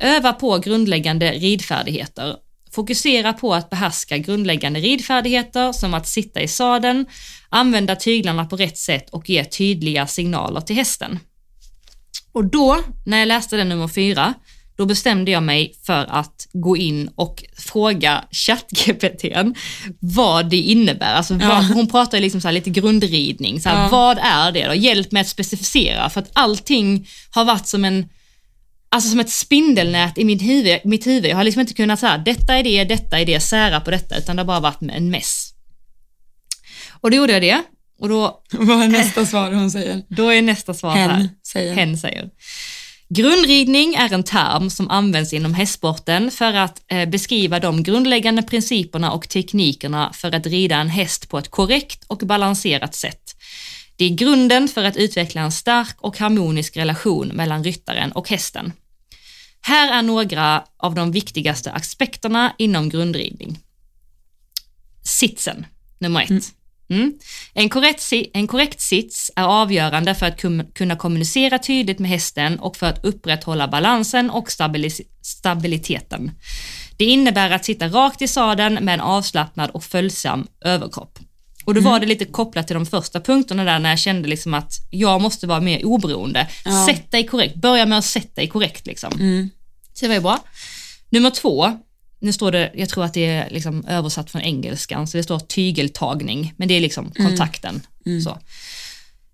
[0.00, 2.36] öva på grundläggande ridfärdigheter.
[2.72, 7.06] Fokusera på att behärska grundläggande ridfärdigheter som att sitta i sadeln,
[7.48, 11.18] använda tyglarna på rätt sätt och ge tydliga signaler till hästen.
[12.32, 14.34] Och då, när jag läste den nummer fyra,
[14.76, 19.24] då bestämde jag mig för att gå in och fråga ChatGPT
[20.00, 21.14] vad det innebär.
[21.14, 21.48] Alltså, Ja.
[21.48, 23.60] vad, hon pratar liksom så lite grundridning.
[23.60, 23.88] Så här, Ja.
[23.88, 24.74] Vad är det då?
[24.74, 28.08] Hjälp mig att specificera för att allting har varit som en
[28.94, 30.80] Alltså som ett spindelnät i mitt huvud.
[30.84, 31.30] Mitt huvud.
[31.30, 34.18] Jag har liksom inte kunnat säga detta är det, detta är det, sära på detta,
[34.18, 35.50] utan det har bara varit en mess.
[37.00, 37.62] Och då gjorde jag det.
[38.00, 40.02] Och då, Vad är nästa svar hon säger?
[40.08, 41.08] då är nästa svar här.
[41.08, 41.74] Hen säger.
[41.74, 42.30] Hen säger.
[43.08, 49.12] Grundridning är en term som används inom hästsporten för att eh, beskriva de grundläggande principerna
[49.12, 53.22] och teknikerna för att rida en häst på ett korrekt och balanserat sätt.
[53.96, 58.72] Det är grunden för att utveckla en stark och harmonisk relation mellan ryttaren och hästen.
[59.66, 63.58] Här är några av de viktigaste aspekterna inom grundridning.
[65.02, 65.66] Sitsen,
[65.98, 66.52] nummer ett.
[66.88, 67.12] Mm.
[67.54, 70.40] En, korrekt, en korrekt sits är avgörande för att
[70.74, 76.30] kunna kommunicera tydligt med hästen och för att upprätthålla balansen och stabilis- stabiliteten.
[76.96, 81.18] Det innebär att sitta rakt i sadeln med en avslappnad och följsam överkropp.
[81.64, 84.54] Och då var det lite kopplat till de första punkterna där när jag kände liksom
[84.54, 86.48] att jag måste vara mer oberoende.
[86.64, 86.86] Ja.
[86.86, 89.12] Sätt dig korrekt, börja med att sätta dig korrekt liksom.
[89.12, 89.50] Mm.
[89.94, 90.38] Så det var ju bra.
[91.10, 91.78] Nummer två,
[92.20, 95.38] nu står det, jag tror att det är liksom översatt från engelskan, så det står
[95.38, 97.80] tygeltagning, men det är liksom kontakten.
[98.24, 98.38] Så.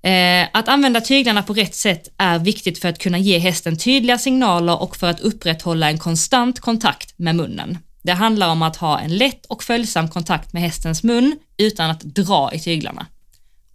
[0.08, 4.18] Eh, att använda tyglarna på rätt sätt är viktigt för att kunna ge hästen tydliga
[4.18, 7.78] signaler och för att upprätthålla en konstant kontakt med munnen.
[8.02, 12.00] Det handlar om att ha en lätt och följsam kontakt med hästens mun utan att
[12.00, 13.06] dra i tyglarna.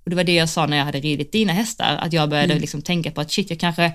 [0.03, 2.59] Och det var det jag sa när jag hade ridit dina hästar, att jag började
[2.59, 3.93] liksom tänka på att shit, jag kanske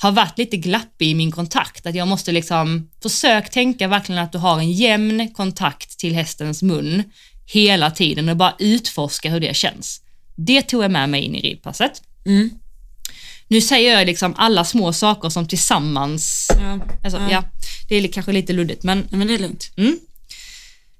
[0.00, 4.32] har varit lite glappig i min kontakt, att jag måste liksom, försök tänka verkligen att
[4.32, 7.02] du har en jämn kontakt till hästens mun
[7.46, 10.00] hela tiden och bara utforska hur det känns.
[10.36, 12.02] Det tog jag med mig in i ridpasset.
[12.26, 12.50] Mm.
[13.48, 16.78] Nu säger jag liksom alla små saker som tillsammans, Ja.
[17.04, 17.30] alltså, Ja.
[17.30, 17.44] ja,
[17.88, 19.70] det är kanske lite luddigt men Nej, men det är lugnt.
[19.76, 19.98] Mm.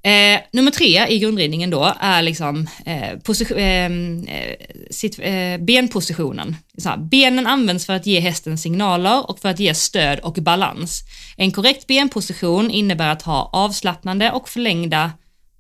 [0.03, 4.57] Eh, nummer tre i grundridningen då är liksom eh, eh, eh,
[4.91, 6.57] sitt, eh, benpositionen.
[6.85, 11.03] Här, benen används för att ge hästen signaler och för att ge stöd och balans.
[11.37, 15.13] En korrekt benposition innebär att ha avslappnande och förlängda,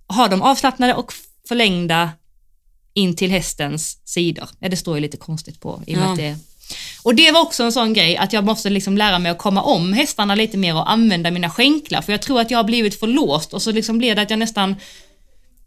[0.09, 1.13] ha de avslappnade och
[1.49, 2.11] förlängda
[2.95, 4.49] in till hästens sidor.
[4.59, 6.13] Ja, det står ju lite konstigt på i och med Ja.
[6.13, 6.37] att det
[7.03, 9.63] och det var också en sån grej att jag måste liksom lära mig att komma
[9.63, 13.01] om hästarna lite mer och använda mina skänklar för jag tror att jag har blivit
[13.01, 14.77] för låst och så liksom blir det att jag nästan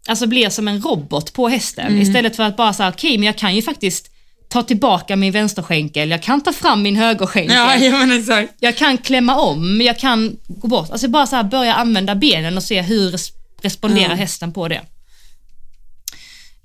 [0.08, 3.38] alltså blir som en robot på hästen istället för att bara säga okej men jag
[3.38, 4.08] kan ju faktiskt
[4.48, 8.52] ta tillbaka min vänsterskänkel, jag kan ta fram min högerskänkel, Ja, ja men exakt.
[8.60, 10.90] jag kan klämma om, jag kan gå bort.
[10.90, 13.30] Alltså bara så här börja använda benen och se hur res-
[13.62, 14.14] responderar Ja.
[14.14, 14.80] hästen på det.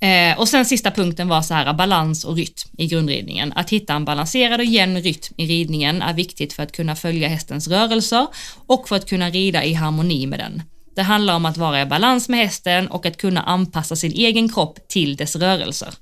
[0.01, 3.53] Eh, och sen sista punkten var så här, balans och rytm i grundridningen.
[3.55, 7.27] Att hitta en balanserad och jämn rytm i ridningen är viktigt för att kunna följa
[7.27, 8.27] hästens rörelser
[8.67, 10.61] och för att kunna rida i harmoni med den.
[10.95, 14.49] Det handlar om att vara i balans med hästen och att kunna anpassa sin egen
[14.49, 15.93] kropp till dess rörelser.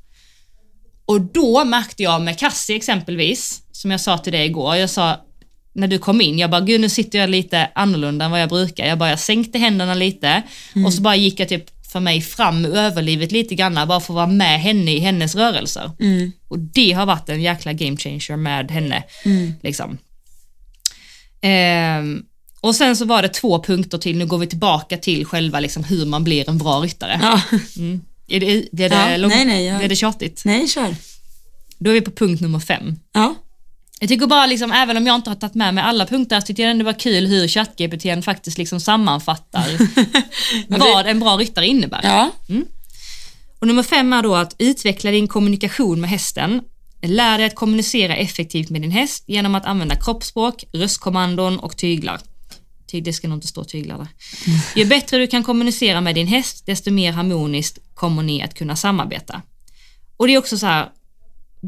[1.05, 5.21] Och då märkte jag med Cassie exempelvis, som jag sa till dig igår, jag sa
[5.73, 8.49] när du kom in, jag bara gud nu sitter jag lite annorlunda än vad jag
[8.49, 8.85] brukar.
[8.85, 10.43] Jag bara jag sänkte händerna lite
[10.85, 14.13] och så bara gick jag typ för mig fram med överlivet lite grann bara för
[14.13, 15.91] att vara med henne i hennes rörelser.
[16.47, 19.03] Och det har varit en jäkla game changer med henne.
[19.63, 19.97] Liksom.
[21.41, 22.23] Ehm,
[22.61, 25.83] och sen så var det två punkter till, nu går vi tillbaka till själva liksom
[25.83, 27.19] hur man blir en bra ryttare.
[27.21, 27.41] Ja.
[27.77, 28.01] Mm.
[28.27, 30.41] Är det, blir det, Ja, lång- nej, nej, jag- blir det tjatigt?
[30.45, 30.95] Nej, kör.
[31.79, 32.95] Då är vi på punkt nummer fem.
[33.13, 33.35] Ja.
[33.99, 36.45] Jag tycker bara, liksom, även om jag inte har tagit med mig alla punkter, så
[36.45, 39.67] tycker jag ändå det var kul hur ChatGPT faktiskt liksom sammanfattar
[40.79, 41.99] vad en bra ryttare innebär.
[42.03, 42.31] Ja.
[43.59, 46.61] Och nummer fem är då att utveckla din kommunikation med hästen.
[47.01, 52.21] Lär dig att kommunicera effektivt med din häst genom att använda kroppsspråk, röstkommandon och tyglar.
[52.91, 54.07] Ty, det ska nog inte stå tyglar där.
[54.75, 58.75] Ju bättre du kan kommunicera med din häst, desto mer harmoniskt kommer ni att kunna
[58.75, 59.41] samarbeta.
[60.17, 60.89] Och det är också så här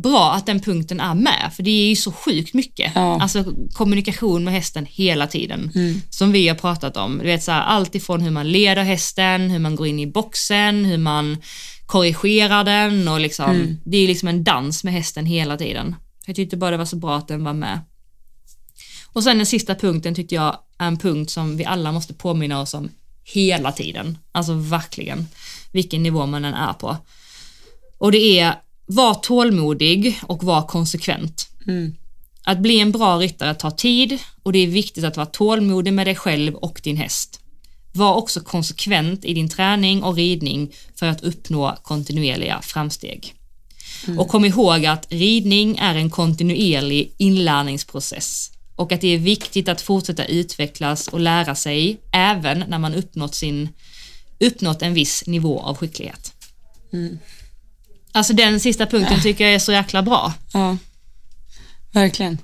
[0.01, 2.91] bra att den punkten är med, för det är ju så sjukt mycket.
[2.95, 3.21] Ja.
[3.21, 5.71] Alltså kommunikation med hästen hela tiden,
[6.09, 7.17] som vi har pratat om.
[7.17, 10.07] Du vet så här, allt ifrån hur man leder hästen, hur man går in i
[10.07, 11.37] boxen, hur man
[11.85, 15.95] korrigerar den och liksom, det är liksom en dans med hästen hela tiden.
[16.25, 17.79] Jag tyckte bara det var så bra att den var med.
[19.13, 22.61] Och sen den sista punkten tyckte jag är en punkt som vi alla måste påminna
[22.61, 22.89] oss om
[23.23, 24.17] hela tiden.
[24.31, 25.27] Alltså verkligen,
[25.71, 26.97] vilken nivå man än är på.
[27.97, 28.55] Och det är,
[28.87, 31.49] var tålmodig och var konsekvent.
[32.43, 36.07] Att bli en bra ryttare tar tid och det är viktigt att vara tålmodig med
[36.07, 37.39] dig själv och din häst.
[37.93, 43.33] Var också konsekvent i din träning och ridning för att uppnå kontinuerliga framsteg.
[44.17, 49.81] Och kom ihåg att ridning är en kontinuerlig inlärningsprocess och att det är viktigt att
[49.81, 53.69] fortsätta utvecklas och lära sig även när man uppnått, sin,
[54.39, 56.33] uppnått en viss nivå av skicklighet.
[58.17, 60.33] Alltså den sista punkten tycker jag är så jäkla bra.
[60.53, 60.77] Ja,
[61.91, 62.37] verkligen.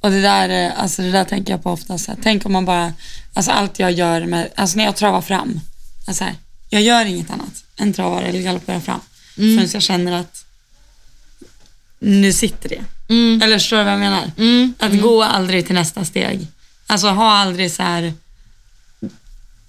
[0.00, 1.98] Och det där, eh, alltså det där tänker jag på ofta.
[1.98, 2.92] Så här, tänk om man bara,
[3.34, 5.60] alltså allt jag gör med, alltså när jag travar fram,
[6.06, 6.34] alltså här,
[6.68, 9.00] jag gör inget annat än travar eller galopperar fram.
[9.34, 10.44] Förrän jag känner att
[11.98, 12.84] nu sitter det.
[13.44, 14.30] Eller förstår du vad jag menar?
[14.78, 16.46] Att gå aldrig till nästa steg.
[16.86, 18.12] Alltså ha aldrig så här,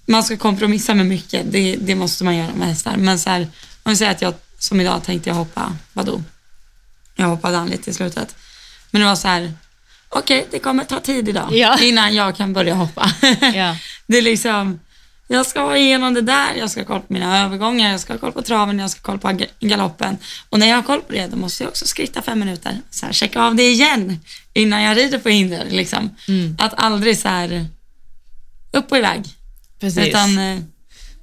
[0.06, 2.96] man ska kompromissa med mycket, det, det måste man göra med hästar.
[2.96, 3.40] Men så här,
[3.82, 6.22] om vi säger att jag, som idag tänkte jag hoppa, vadå?
[7.16, 8.36] Jag hoppade an lite i slutet.
[8.90, 9.52] Men det var så här,
[10.08, 11.78] okej, det kommer ta tid idag Ja.
[11.80, 13.10] innan jag kan börja hoppa.
[13.54, 13.76] Ja.
[14.06, 14.80] Det är liksom,
[15.28, 18.12] jag ska ha igenom det där, jag ska ha koll på mina övergångar, jag ska
[18.12, 20.18] ha koll på traven, jag ska ha koll på ga- galoppen.
[20.48, 22.80] Och när jag har koll på det, då måste jag också skritta fem minuter.
[22.90, 24.20] Så här, checka av det igen
[24.52, 25.66] innan jag rider på hinder.
[25.70, 26.10] Liksom.
[26.28, 26.56] Mm.
[26.58, 27.66] Att aldrig så här,
[28.72, 29.22] upp och iväg.
[29.80, 30.08] Precis.
[30.08, 30.58] Utan, eh,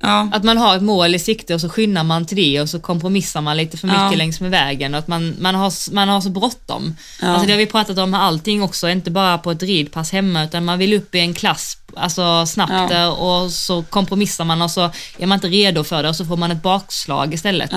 [0.01, 0.29] ja.
[0.33, 2.79] Att man har ett mål i sikte och så skyndar man till det och så
[2.79, 4.15] kompromissar man lite för mycket Ja.
[4.17, 6.95] längs med vägen och att man, man, har, man har så bråttom.
[7.21, 7.27] Ja.
[7.27, 10.43] Alltså det har vi pratat om med allting också, inte bara på ett ridpass hemma
[10.43, 12.87] utan man vill upp i en klass alltså snabbt Ja.
[12.89, 16.25] där och så kompromissar man och så är man inte redo för det och så
[16.25, 17.73] får man ett bakslag istället.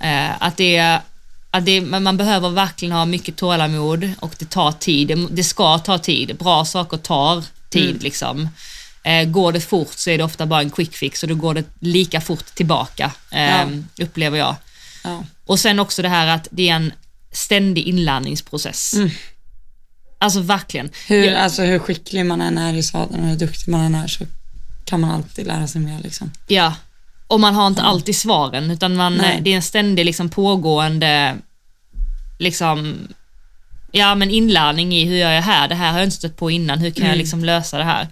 [0.00, 0.98] Eh, att det
[1.50, 5.08] att det, man behöver verkligen ha mycket tålamod och det tar tid.
[5.08, 6.36] Det, det ska ta tid.
[6.36, 7.98] Bra saker tar tid Mm.
[8.02, 8.48] liksom.
[9.04, 11.54] Eh, går det fort så är det ofta bara en quick fix och då går
[11.54, 13.66] det lika fort tillbaka, eh, Ja.
[14.04, 14.56] upplever jag.
[15.04, 15.24] Ja.
[15.46, 16.92] Och sen också det här att det är en
[17.32, 18.94] ständig inlärningsprocess.
[20.18, 20.90] Alltså verkligen.
[21.06, 21.38] Hur, Ja.
[21.38, 24.24] alltså, hur skicklig man än är i sadeln och hur duktig man än är så
[24.84, 25.98] kan man alltid lära sig mer.
[26.02, 26.30] Liksom.
[26.48, 26.74] Ja,
[27.26, 29.40] och man har inte alltid svaren utan man, Nej.
[29.42, 31.36] det är en ständig liksom pågående
[32.38, 33.08] liksom,
[33.92, 35.68] ja, men inlärning i hur gör jag här?
[35.68, 38.08] Det här har jag inte stött på innan, hur kan jag liksom lösa det här?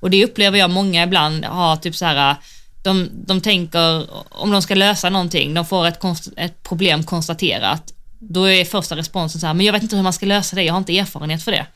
[0.00, 2.36] Och det upplever jag många ibland har typ så här,
[2.82, 4.06] de, de tänker
[4.40, 8.96] om de ska lösa någonting, de får ett, konst, ett problem konstaterat, då är första
[8.96, 10.98] responsen så här, men jag vet inte hur man ska lösa det, jag har inte
[10.98, 11.66] erfarenhet för det.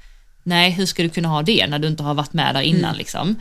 [0.43, 2.97] Nej, hur ska du kunna ha det när du inte har varit med där innan
[2.97, 3.37] liksom?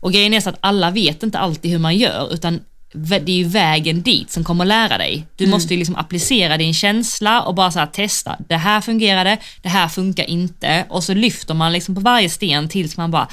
[0.00, 2.60] Och grejen är så att alla vet inte alltid hur man gör, utan
[2.94, 5.26] det är ju vägen dit som kommer lära dig.
[5.36, 8.36] Du måste ju liksom applicera din känsla och bara så här testa.
[8.48, 10.86] Det här fungerade, det här funkar inte.
[10.88, 13.28] Och så lyfter man liksom på varje sten tills man bara,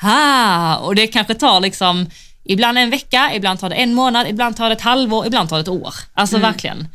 [0.00, 0.76] ha!
[0.76, 2.06] Och det kanske tar liksom,
[2.44, 5.56] ibland en vecka, ibland tar det en månad, ibland tar det ett halvår, ibland tar
[5.56, 5.94] det ett år.
[6.14, 6.88] Alltså verkligen.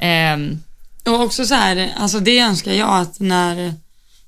[0.00, 0.62] Ehm,
[1.04, 3.54] Och också så här, alltså det önskar jag att när,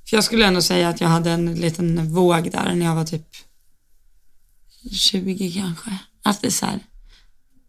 [0.08, 3.04] för jag skulle ändå säga att jag hade en liten våg där när jag var
[3.04, 3.26] typ
[4.92, 5.90] 20 kanske.
[6.22, 6.80] Att det är så här,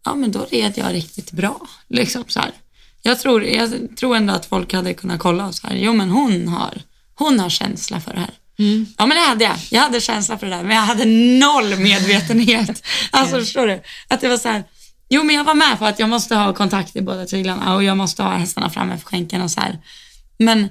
[0.04, 1.60] ja men då red jag riktigt bra.
[1.88, 2.50] Liksom så här.
[3.02, 6.10] Jag tror, jag tror ändå att folk hade kunnat kolla och så här, jo men
[6.10, 6.82] hon har,
[7.14, 8.34] hon har känsla för det här.
[8.96, 9.56] Ja men det hade jag.
[9.70, 11.04] Jag hade känsla för det där men jag hade
[11.38, 12.82] noll medvetenhet.
[13.10, 13.82] Alltså förstår du?
[14.08, 14.64] Att det var så här,
[15.08, 17.84] jo men jag var med på att jag måste ha kontakt i båda tyglarna och
[17.84, 19.78] jag måste ha hästarna framme för skänken och så här.
[20.38, 20.68] Men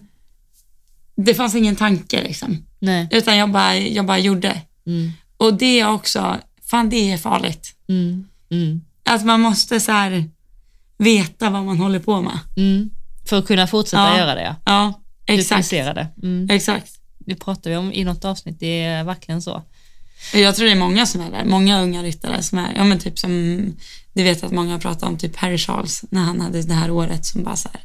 [1.15, 2.65] det fanns ingen tanke liksom.
[2.79, 3.07] nej.
[3.11, 4.61] Utan jag bara, jag bara gjorde.
[4.87, 6.37] Mm, Och det är också,
[6.69, 7.75] fan det är farligt.
[7.89, 10.29] mm, mm, Att man måste så här
[10.97, 12.39] veta vad man håller på med.
[12.57, 12.89] mm.
[13.29, 14.17] För att kunna fortsätta Ja.
[14.17, 14.55] göra det.
[14.65, 15.49] Ja, exakt.
[15.69, 16.07] Duplicera det.
[16.23, 16.49] Mm.
[16.49, 16.91] Exakt.
[17.25, 19.63] Det pratar vi om i något avsnitt, det är verkligen så.
[20.33, 21.45] Jag tror det är många som är där.
[21.45, 23.65] Många unga ryttare som är, ja men typ som,
[24.13, 27.25] du vet att många pratar om typ Harry Charles när han hade det här året
[27.25, 27.81] som bara så här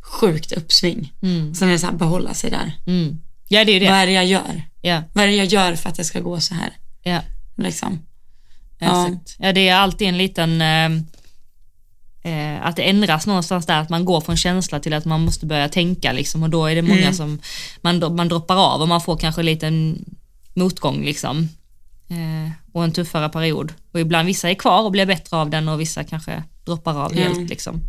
[0.00, 1.12] sjukt uppsving.
[1.22, 1.54] Mm.
[1.54, 2.72] Sen är det så här behålla sig där.
[2.86, 3.18] Mm.
[3.48, 4.00] Ja, det är ju Vad det.
[4.02, 4.62] är det jag gör?
[4.80, 6.72] Ja, Vad är det jag gör för att det ska gå så här?
[7.02, 7.20] ja,
[7.56, 7.98] Liksom.
[8.78, 9.06] Ja.
[9.08, 9.36] exakt.
[9.38, 11.02] Ja, det är alltid en liten, eh,
[12.22, 15.46] eh, att det ändras någonstans där, att man går från känsla till att man måste
[15.46, 17.14] börja tänka liksom och då är det många Mm.
[17.14, 17.40] som,
[17.80, 20.04] man, man droppar av och man får kanske en liten
[20.54, 21.48] motgång liksom.
[22.10, 23.72] Eh, och en tuffare period.
[23.92, 27.16] Och ibland vissa är kvar och blir bättre av den och vissa kanske droppar av
[27.16, 27.22] Ja.
[27.22, 27.80] helt liksom.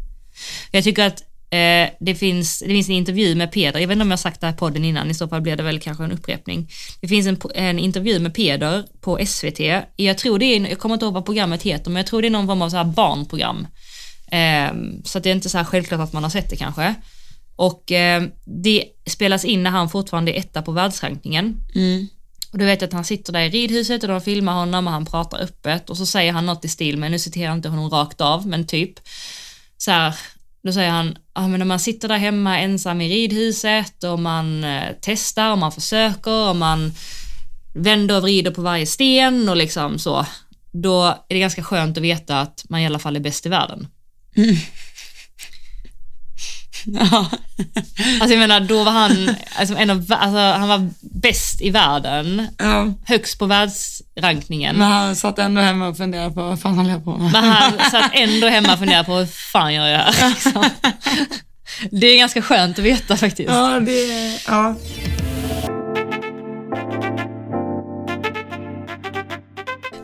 [0.71, 4.01] Jag tycker att eh, det, finns, det finns en intervju med Peder, jag vet inte
[4.01, 6.03] om jag har sagt det här podden innan, i så fall blir det väl kanske
[6.03, 6.69] en upprepning.
[7.01, 9.59] Det finns en, en intervju med Peder på SVT,
[9.95, 12.27] jag tror det är, jag kommer inte ihåg vad programmet heter, men jag tror det
[12.27, 13.67] är någon form av så här barnprogram.
[14.33, 14.73] Eh,
[15.03, 16.95] så det är inte så här självklart att man har sett det kanske.
[17.55, 21.57] Och eh, det spelas in när han fortfarande är etta på världsrankningen.
[21.75, 22.07] Mm.
[22.51, 24.93] Och du vet jag att han sitter där i ridhuset och de filmar honom och
[24.93, 27.69] han pratar öppet och så säger han något i stil med, nu citerar jag inte
[27.69, 28.93] honom rakt av, men typ
[29.77, 30.15] så här,
[30.63, 34.63] då säger han, ja men när man sitter där hemma ensam i ridhuset och man
[34.63, 36.93] eh, testar och man försöker och man
[37.73, 40.25] vänder och vrider på varje sten och liksom så,
[40.71, 43.49] då är det ganska skönt att veta att man i alla fall är bäst i
[43.49, 43.87] världen.
[46.85, 47.29] Ja.
[48.21, 52.47] Alltså jag menar, då var han, alltså, en av, alltså, han var bäst i världen,
[52.57, 52.93] ja.
[53.05, 54.75] högst på världsrankningen.
[54.75, 57.31] Men han satt ändå hemma och funderade på vad fan håller jag på med?
[57.31, 60.29] Men han satt ändå hemma och funderade på hur fan gör jag här?
[60.43, 60.69] Liksom.
[61.91, 63.49] Det är ganska skönt att veta faktiskt.
[63.49, 64.75] Ja, det, ja.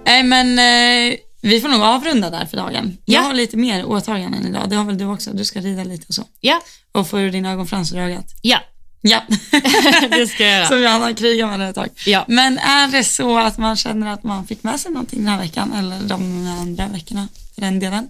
[0.05, 2.97] Nej men eh, vi får nog avrunda där för dagen.
[3.05, 3.27] Jag Ja.
[3.27, 4.69] har lite mer åtaganden idag.
[4.69, 5.31] Det har väl du också?
[5.33, 6.23] Du ska rida lite och så.
[6.39, 6.61] Ja,
[6.91, 8.25] Och få ur din ögonfransar i ögat.
[8.41, 8.59] ja,
[9.01, 9.21] Ja.
[10.09, 10.67] det ska jag göra.
[10.67, 11.87] Som jag har krigat med ett tag.
[12.05, 12.25] Ja.
[12.27, 15.39] Men är det så att man känner att man fick med sig någonting den här
[15.39, 18.07] veckan eller de andra veckorna för den delen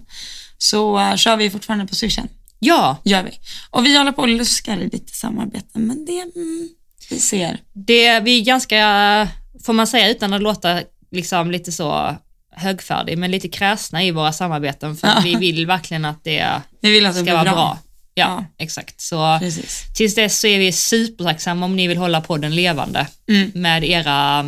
[0.58, 2.28] så uh, kör vi fortfarande på swishen.
[2.58, 3.30] Ja, Gör vi.
[3.70, 6.68] Och vi håller på och luskar i lite samarbeten men det, mm,
[7.10, 7.60] vi ser.
[7.72, 9.28] det, vi är ganska,
[9.64, 12.16] får man säga utan att låta liksom lite så
[12.52, 16.46] högfärdig, men lite kräsna i våra samarbeten för att vi vill verkligen att det
[16.80, 17.52] Vi vill att ska vara bra.
[17.52, 17.78] bra.
[18.14, 18.44] Ja, Ja.
[18.64, 19.00] exakt.
[19.00, 19.84] Så Precis.
[19.94, 23.50] tills dess så är vi supertacksamma om ni vill hålla podden levande Mm.
[23.54, 24.40] med era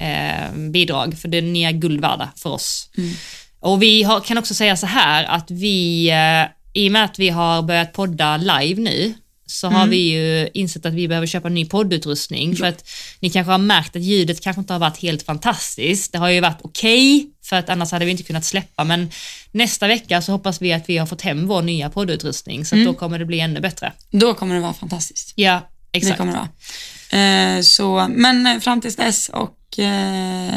[0.00, 2.90] eh, bidrag, för det, ni är guld värda för oss.
[2.98, 3.12] Mm.
[3.60, 6.44] Och vi har, kan också säga så här att vi, eh,
[6.82, 9.14] i och med att vi har börjat podda live nu,
[9.46, 9.78] så Mm.
[9.80, 12.88] har vi ju insett att vi behöver köpa ny poddutrustning för att
[13.20, 16.12] ni kanske har märkt att ljudet kanske inte har varit helt fantastiskt.
[16.12, 19.10] Det har ju varit okej, för att annars hade vi inte kunnat släppa, men
[19.52, 22.86] nästa vecka så hoppas vi att vi har fått hem vår nya poddutrustning, så Mm.
[22.86, 23.92] då kommer det bli ännu bättre.
[24.10, 25.32] Då kommer det vara fantastiskt.
[25.36, 26.18] Ja, Det exakt.
[26.18, 27.56] kommer det vara.
[27.56, 30.54] Eh, så, men eh, fram tills dess och eh,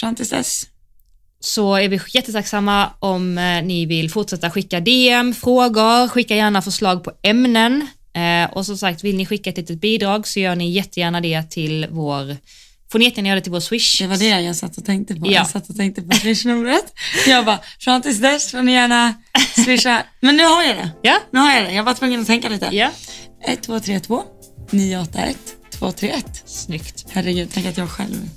[0.00, 0.62] fram tills dess
[1.40, 7.04] så är vi jättetacksamma om eh, ni vill fortsätta skicka DM, frågor, skicka gärna förslag
[7.04, 7.86] på ämnen.
[8.14, 11.42] Eh, och som sagt, vill ni skicka ett litet bidrag så gör ni jättegärna det
[11.50, 12.36] till vår,
[12.92, 13.98] får ni jättegärna göra det till vår swish.
[13.98, 15.26] Det var det jag satt och tänkte på.
[15.26, 15.32] Ja.
[15.32, 16.92] Jag satt och tänkte på swishnumret.
[17.26, 19.14] Jag bara, fram tills dess får ni gärna
[19.64, 20.02] swisha.
[20.20, 20.90] Men nu har jag det.
[21.02, 21.72] Ja, Nu har jag det.
[21.72, 22.68] Jag var tvungen att tänka lite.
[22.72, 22.90] ja.
[23.46, 24.22] 1232
[24.70, 25.36] 981
[25.78, 26.42] 231.
[26.46, 27.04] Snyggt.
[27.10, 28.28] Herregud, tänk att jag själv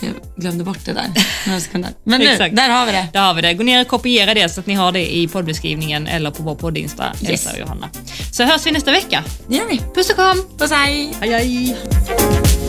[0.00, 1.06] jag glömde bort det där
[1.46, 1.90] några sekunder.
[2.04, 2.56] Men nu, Exakt.
[2.56, 3.08] där har vi det.
[3.12, 3.54] Där har vi det.
[3.54, 6.54] Gå ner och kopiera det så att ni har det i poddbeskrivningen eller på vår
[6.54, 7.30] poddinsta, Yes.
[7.30, 7.88] Elsa och Johanna.
[8.32, 9.24] Så hörs vi nästa vecka.
[9.48, 9.80] Det gör vi.
[9.94, 10.42] Puss och kram!
[10.58, 11.14] Puss hej!
[11.20, 12.67] Hej hej!